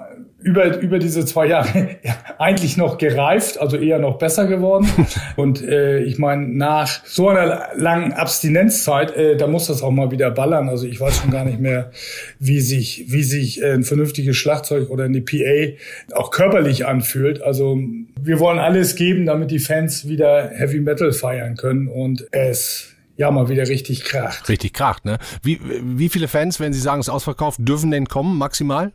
über, 0.46 0.78
über 0.78 1.00
diese 1.00 1.26
zwei 1.26 1.48
Jahre 1.48 1.98
eigentlich 2.38 2.78
noch 2.78 3.00
gereift, 3.00 3.60
also 3.60 3.78
eher 3.78 3.98
noch 3.98 4.20
besser 4.20 4.46
geworden. 4.46 4.88
Und 5.36 5.64
äh, 5.64 6.04
ich 6.04 6.20
meine, 6.20 6.48
nach 6.48 7.04
so 7.04 7.30
einer 7.30 7.70
langen 7.76 8.14
Abstinenzzeit, 8.14 9.16
äh, 9.16 9.38
da 9.38 9.48
muss 9.48 9.66
das 9.68 9.82
auch 9.82 9.90
mal 9.90 10.12
wieder 10.12 10.30
ballern. 10.30 10.70
Also 10.70 10.86
ich 10.86 11.02
weiß 11.02 11.18
schon 11.18 11.32
gar 11.32 11.46
nicht 11.46 11.60
mehr, 11.60 11.90
wie 12.38 12.62
sich, 12.62 13.06
wie 13.08 13.24
sich 13.24 13.62
äh, 13.64 13.74
ein 13.74 13.84
vernünftiges 13.84 14.38
Schlagzeug 14.38 14.92
oder 14.92 15.06
eine 15.06 15.22
PA 15.22 15.74
auch 16.14 16.30
körperlich 16.30 16.86
anfühlt. 16.86 17.42
Also 17.42 17.80
wir 18.22 18.40
wollen 18.40 18.60
alles 18.60 18.96
geben, 18.96 19.26
damit 19.26 19.50
die 19.50 19.60
Fans 19.60 20.08
wieder 20.08 20.52
Heavy 20.54 20.80
Metal 20.80 21.12
feiern 21.12 21.58
können 21.58 21.88
und 21.88 22.28
es 22.32 22.92
ja 23.18 23.32
mal 23.32 23.50
wieder 23.50 23.68
richtig 23.68 24.04
kracht. 24.04 24.48
Richtig 24.48 24.74
kracht, 24.74 25.06
ne? 25.06 25.18
Wie, 25.42 25.60
wie 25.64 26.10
viele 26.10 26.28
Fans, 26.28 26.60
wenn 26.60 26.72
Sie 26.72 26.80
sagen, 26.80 27.00
es 27.00 27.08
ist 27.08 27.14
ausverkauft, 27.14 27.60
dürfen 27.64 27.90
denn 27.90 28.06
kommen 28.06 28.38
maximal? 28.38 28.92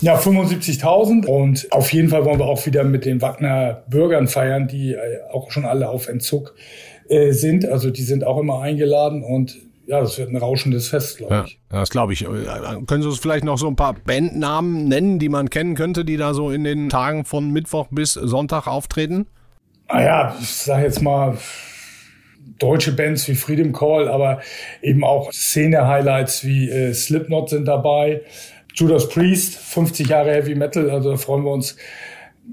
Ja, 0.00 0.18
75.000. 0.18 1.26
Und 1.26 1.70
auf 1.70 1.92
jeden 1.92 2.08
Fall 2.08 2.24
wollen 2.24 2.38
wir 2.38 2.46
auch 2.46 2.64
wieder 2.66 2.84
mit 2.84 3.04
den 3.04 3.20
Wagner 3.20 3.84
Bürgern 3.88 4.28
feiern, 4.28 4.68
die 4.68 4.94
äh, 4.94 4.98
auch 5.30 5.50
schon 5.50 5.64
alle 5.64 5.88
auf 5.88 6.08
Entzug 6.08 6.54
äh, 7.08 7.32
sind. 7.32 7.68
Also 7.68 7.90
die 7.90 8.02
sind 8.02 8.24
auch 8.24 8.38
immer 8.38 8.60
eingeladen 8.60 9.22
und 9.22 9.58
ja, 9.86 10.00
das 10.00 10.16
wird 10.16 10.30
ein 10.30 10.36
rauschendes 10.36 10.88
Fest, 10.88 11.18
glaube 11.18 11.44
ich. 11.46 11.60
Ja, 11.70 11.80
das 11.80 11.90
glaube 11.90 12.12
ich. 12.12 12.22
Äh, 12.22 12.28
können 12.86 13.02
Sie 13.02 13.08
uns 13.08 13.18
vielleicht 13.18 13.44
noch 13.44 13.58
so 13.58 13.66
ein 13.66 13.76
paar 13.76 13.94
Bandnamen 13.94 14.88
nennen, 14.88 15.18
die 15.18 15.28
man 15.28 15.50
kennen 15.50 15.74
könnte, 15.74 16.04
die 16.04 16.16
da 16.16 16.34
so 16.34 16.50
in 16.50 16.64
den 16.64 16.88
Tagen 16.88 17.24
von 17.24 17.50
Mittwoch 17.50 17.88
bis 17.90 18.14
Sonntag 18.14 18.66
auftreten? 18.66 19.26
Ah 19.88 20.02
ja, 20.02 20.36
ich 20.40 20.48
sage 20.48 20.84
jetzt 20.84 21.02
mal 21.02 21.36
deutsche 22.58 22.92
Bands 22.92 23.26
wie 23.28 23.34
Freedom 23.34 23.72
Call, 23.72 24.08
aber 24.08 24.40
eben 24.80 25.04
auch 25.04 25.32
Szene-Highlights 25.32 26.44
wie 26.44 26.70
äh, 26.70 26.94
Slipknot 26.94 27.50
sind 27.50 27.66
dabei. 27.66 28.22
Judas 28.74 29.08
Priest, 29.08 29.56
50 29.56 30.08
Jahre 30.08 30.32
Heavy 30.32 30.54
Metal, 30.54 30.90
also 30.90 31.10
da 31.10 31.16
freuen 31.16 31.44
wir 31.44 31.52
uns. 31.52 31.76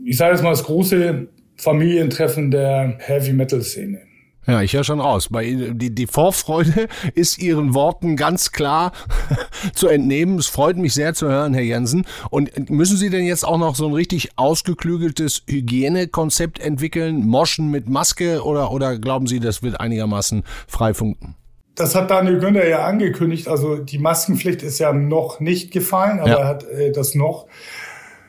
Ich 0.05 0.17
sage 0.17 0.33
jetzt 0.33 0.43
mal 0.43 0.51
das 0.51 0.63
große 0.63 1.27
Familientreffen 1.57 2.51
der 2.51 2.97
Heavy 2.99 3.33
Metal 3.33 3.61
Szene. 3.61 4.01
Ja, 4.49 4.63
ich 4.63 4.73
höre 4.73 4.83
schon 4.83 4.99
raus. 4.99 5.29
Bei, 5.29 5.45
die, 5.45 5.93
die 5.93 6.07
Vorfreude 6.07 6.87
ist 7.13 7.37
Ihren 7.37 7.75
Worten 7.75 8.15
ganz 8.15 8.51
klar 8.51 8.93
zu 9.73 9.87
entnehmen. 9.87 10.39
Es 10.39 10.47
freut 10.47 10.75
mich 10.77 10.95
sehr 10.95 11.13
zu 11.13 11.27
hören, 11.27 11.53
Herr 11.53 11.61
Jensen. 11.61 12.05
Und 12.31 12.69
müssen 12.69 12.97
Sie 12.97 13.11
denn 13.11 13.25
jetzt 13.25 13.45
auch 13.45 13.59
noch 13.59 13.75
so 13.75 13.87
ein 13.87 13.93
richtig 13.93 14.29
ausgeklügeltes 14.37 15.43
Hygienekonzept 15.47 16.59
entwickeln? 16.59 17.27
Moschen 17.27 17.69
mit 17.69 17.89
Maske 17.89 18.43
oder, 18.43 18.71
oder 18.71 18.97
glauben 18.97 19.27
Sie, 19.27 19.39
das 19.39 19.61
wird 19.61 19.79
einigermaßen 19.79 20.43
frei 20.67 20.95
funken? 20.95 21.35
Das 21.79 21.95
hat 21.95 22.11
Daniel 22.11 22.39
Günther 22.39 22.67
ja 22.67 22.83
angekündigt. 22.83 23.47
Also 23.47 23.77
die 23.77 23.99
Maskenpflicht 23.99 24.63
ist 24.63 24.79
ja 24.79 24.91
noch 24.91 25.39
nicht 25.39 25.71
gefallen, 25.71 26.19
aber 26.19 26.29
ja. 26.29 26.39
er 26.39 26.47
hat 26.47 26.65
äh, 26.65 26.91
das 26.91 27.15
noch. 27.15 27.47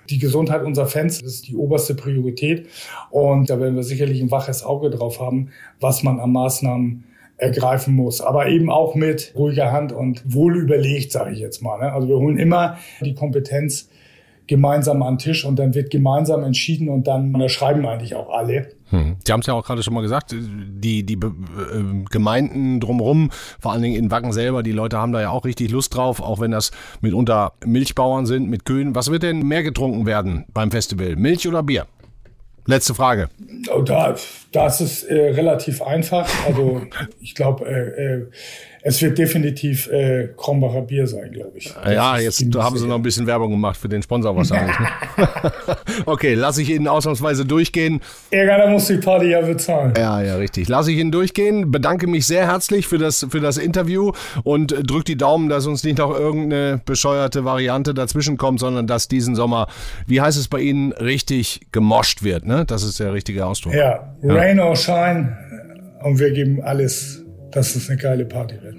Die 0.08 0.18
Gesundheit 0.18 0.62
unserer 0.62 0.86
Fans 0.86 1.20
ist 1.20 1.48
die 1.48 1.56
oberste 1.56 1.96
Priorität. 1.96 2.68
Und 3.10 3.50
da 3.50 3.58
werden 3.58 3.74
wir 3.74 3.82
sicherlich 3.82 4.20
ein 4.20 4.30
waches 4.30 4.62
Auge 4.62 4.88
drauf 4.88 5.18
haben, 5.18 5.50
was 5.80 6.04
man 6.04 6.20
an 6.20 6.30
Maßnahmen 6.30 7.04
ergreifen 7.38 7.94
muss. 7.94 8.20
Aber 8.20 8.46
eben 8.46 8.70
auch 8.70 8.94
mit 8.94 9.32
ruhiger 9.34 9.72
Hand 9.72 9.90
und 9.90 10.22
wohl 10.32 10.56
überlegt, 10.56 11.10
sage 11.10 11.32
ich 11.32 11.40
jetzt 11.40 11.60
mal. 11.60 11.78
Ne? 11.78 11.92
Also 11.92 12.06
wir 12.06 12.18
holen 12.18 12.38
immer 12.38 12.78
die 13.00 13.14
Kompetenz 13.14 13.89
gemeinsam 14.50 15.00
an 15.04 15.14
den 15.14 15.18
Tisch 15.18 15.44
und 15.44 15.60
dann 15.60 15.74
wird 15.74 15.90
gemeinsam 15.90 16.42
entschieden 16.42 16.88
und 16.88 17.06
dann 17.06 17.32
unterschreiben 17.32 17.86
eigentlich 17.86 18.16
auch 18.16 18.30
alle. 18.30 18.68
Hm. 18.90 19.14
Sie 19.24 19.32
haben 19.32 19.40
es 19.40 19.46
ja 19.46 19.54
auch 19.54 19.64
gerade 19.64 19.84
schon 19.84 19.94
mal 19.94 20.00
gesagt, 20.00 20.34
die, 20.34 21.04
die 21.04 21.14
äh, 21.14 22.04
Gemeinden 22.10 22.80
drumherum, 22.80 23.30
vor 23.60 23.70
allen 23.70 23.82
Dingen 23.82 23.94
in 23.94 24.10
Wacken 24.10 24.32
selber, 24.32 24.64
die 24.64 24.72
Leute 24.72 24.98
haben 24.98 25.12
da 25.12 25.20
ja 25.20 25.30
auch 25.30 25.44
richtig 25.44 25.70
Lust 25.70 25.94
drauf, 25.94 26.20
auch 26.20 26.40
wenn 26.40 26.50
das 26.50 26.72
mitunter 27.00 27.52
Milchbauern 27.64 28.26
sind 28.26 28.50
mit 28.50 28.64
Kühen. 28.64 28.96
Was 28.96 29.12
wird 29.12 29.22
denn 29.22 29.46
mehr 29.46 29.62
getrunken 29.62 30.04
werden 30.04 30.46
beim 30.52 30.72
Festival? 30.72 31.14
Milch 31.14 31.46
oder 31.46 31.62
Bier? 31.62 31.86
Letzte 32.66 32.94
Frage. 32.94 33.28
Oh, 33.72 33.82
da, 33.82 34.16
das 34.52 34.80
ist 34.80 35.04
äh, 35.04 35.30
relativ 35.30 35.82
einfach. 35.82 36.28
Also 36.46 36.82
ich 37.20 37.34
glaube, 37.34 37.66
äh, 37.66 38.14
äh, 38.14 38.26
es 38.82 39.02
wird 39.02 39.18
definitiv 39.18 39.88
äh, 39.88 40.28
Krombacher 40.36 40.82
Bier 40.82 41.06
sein, 41.06 41.32
glaube 41.32 41.52
ich. 41.56 41.72
Das 41.72 41.92
ja, 41.92 42.18
jetzt 42.18 42.42
haben 42.56 42.78
sie 42.78 42.86
noch 42.86 42.96
ein 42.96 43.02
bisschen 43.02 43.26
Werbung 43.26 43.50
gemacht 43.50 43.76
für 43.76 43.88
den 43.88 44.02
Sponsor 44.02 44.34
wahrscheinlich. 44.34 44.78
Ne? 44.78 44.86
okay, 46.06 46.34
lasse 46.34 46.62
ich 46.62 46.70
Ihnen 46.70 46.88
ausnahmsweise 46.88 47.44
durchgehen. 47.44 48.00
Ärger, 48.30 48.58
da 48.58 48.70
muss 48.70 48.86
die 48.86 48.96
Party 48.96 49.26
ja 49.26 49.42
bezahlen. 49.42 49.92
Ja, 49.98 50.22
ja, 50.22 50.36
richtig. 50.36 50.68
Lasse 50.68 50.92
ich 50.92 50.98
Ihnen 50.98 51.12
durchgehen. 51.12 51.70
Bedanke 51.70 52.06
mich 52.06 52.26
sehr 52.26 52.46
herzlich 52.46 52.86
für 52.86 52.96
das, 52.96 53.26
für 53.28 53.40
das 53.40 53.58
Interview 53.58 54.12
und 54.44 54.74
drückt 54.90 55.08
die 55.08 55.16
Daumen, 55.16 55.50
dass 55.50 55.66
uns 55.66 55.84
nicht 55.84 55.98
noch 55.98 56.18
irgendeine 56.18 56.80
bescheuerte 56.84 57.44
Variante 57.44 57.92
dazwischen 57.92 58.38
kommt, 58.38 58.60
sondern 58.60 58.86
dass 58.86 59.08
diesen 59.08 59.34
Sommer, 59.34 59.66
wie 60.06 60.22
heißt 60.22 60.38
es 60.38 60.48
bei 60.48 60.60
Ihnen, 60.60 60.92
richtig 60.92 61.60
gemoscht 61.70 62.22
wird. 62.22 62.46
Ne? 62.46 62.64
Das 62.64 62.82
ist 62.82 62.98
der 62.98 63.12
richtige 63.12 63.44
Ausdruck. 63.44 63.74
Ja, 63.74 64.14
Rain 64.40 64.58
or 64.58 64.74
Shine 64.74 65.36
und 66.02 66.18
wir 66.18 66.30
geben 66.30 66.62
alles 66.62 67.22
dass 67.50 67.74
es 67.74 67.90
eine 67.90 67.98
geile 67.98 68.24
Party 68.24 68.54
wird. 68.62 68.76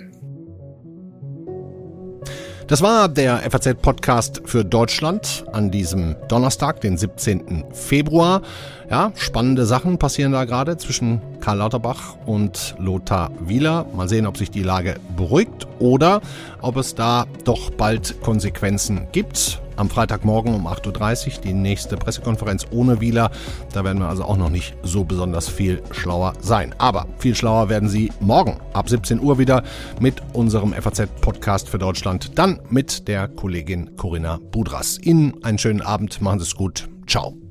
Das 2.65 2.81
war 2.81 3.09
der 3.09 3.39
FAZ-Podcast 3.51 4.43
für 4.45 4.63
Deutschland 4.63 5.43
an 5.51 5.71
diesem 5.71 6.15
Donnerstag, 6.29 6.79
den 6.79 6.97
17. 6.97 7.65
Februar. 7.73 8.41
Ja, 8.89 9.11
spannende 9.15 9.65
Sachen 9.65 9.99
passieren 9.99 10.31
da 10.31 10.45
gerade 10.45 10.77
zwischen 10.77 11.21
Karl 11.41 11.57
Lauterbach 11.57 12.15
und 12.25 12.75
Lothar 12.79 13.29
Wieler. 13.41 13.85
Mal 13.93 14.07
sehen, 14.07 14.25
ob 14.25 14.37
sich 14.37 14.51
die 14.51 14.63
Lage 14.63 14.95
beruhigt 15.17 15.67
oder 15.79 16.21
ob 16.61 16.77
es 16.77 16.95
da 16.95 17.25
doch 17.43 17.69
bald 17.71 18.21
Konsequenzen 18.21 19.07
gibt. 19.11 19.61
Am 19.75 19.89
Freitagmorgen 19.89 20.53
um 20.53 20.67
8.30 20.67 21.27
Uhr 21.37 21.41
die 21.43 21.53
nächste 21.53 21.97
Pressekonferenz 21.97 22.65
ohne 22.71 23.01
Wieler. 23.01 23.31
Da 23.73 23.83
werden 23.83 23.99
wir 23.99 24.09
also 24.09 24.23
auch 24.23 24.37
noch 24.37 24.49
nicht 24.49 24.75
so 24.83 25.03
besonders 25.03 25.49
viel 25.49 25.81
schlauer 25.91 26.33
sein. 26.41 26.75
Aber 26.77 27.07
viel 27.17 27.35
schlauer 27.35 27.69
werden 27.69 27.89
Sie 27.89 28.11
morgen 28.19 28.59
ab 28.73 28.89
17 28.89 29.19
Uhr 29.19 29.37
wieder 29.37 29.63
mit 29.99 30.21
unserem 30.33 30.73
FAZ-Podcast 30.73 31.69
für 31.69 31.79
Deutschland. 31.79 32.37
Dann 32.37 32.59
mit 32.69 33.07
der 33.07 33.27
Kollegin 33.27 33.95
Corinna 33.95 34.39
Budras. 34.51 34.99
Ihnen 35.01 35.43
einen 35.43 35.57
schönen 35.57 35.81
Abend. 35.81 36.21
Machen 36.21 36.39
Sie 36.39 36.45
es 36.45 36.55
gut. 36.55 36.87
Ciao. 37.07 37.50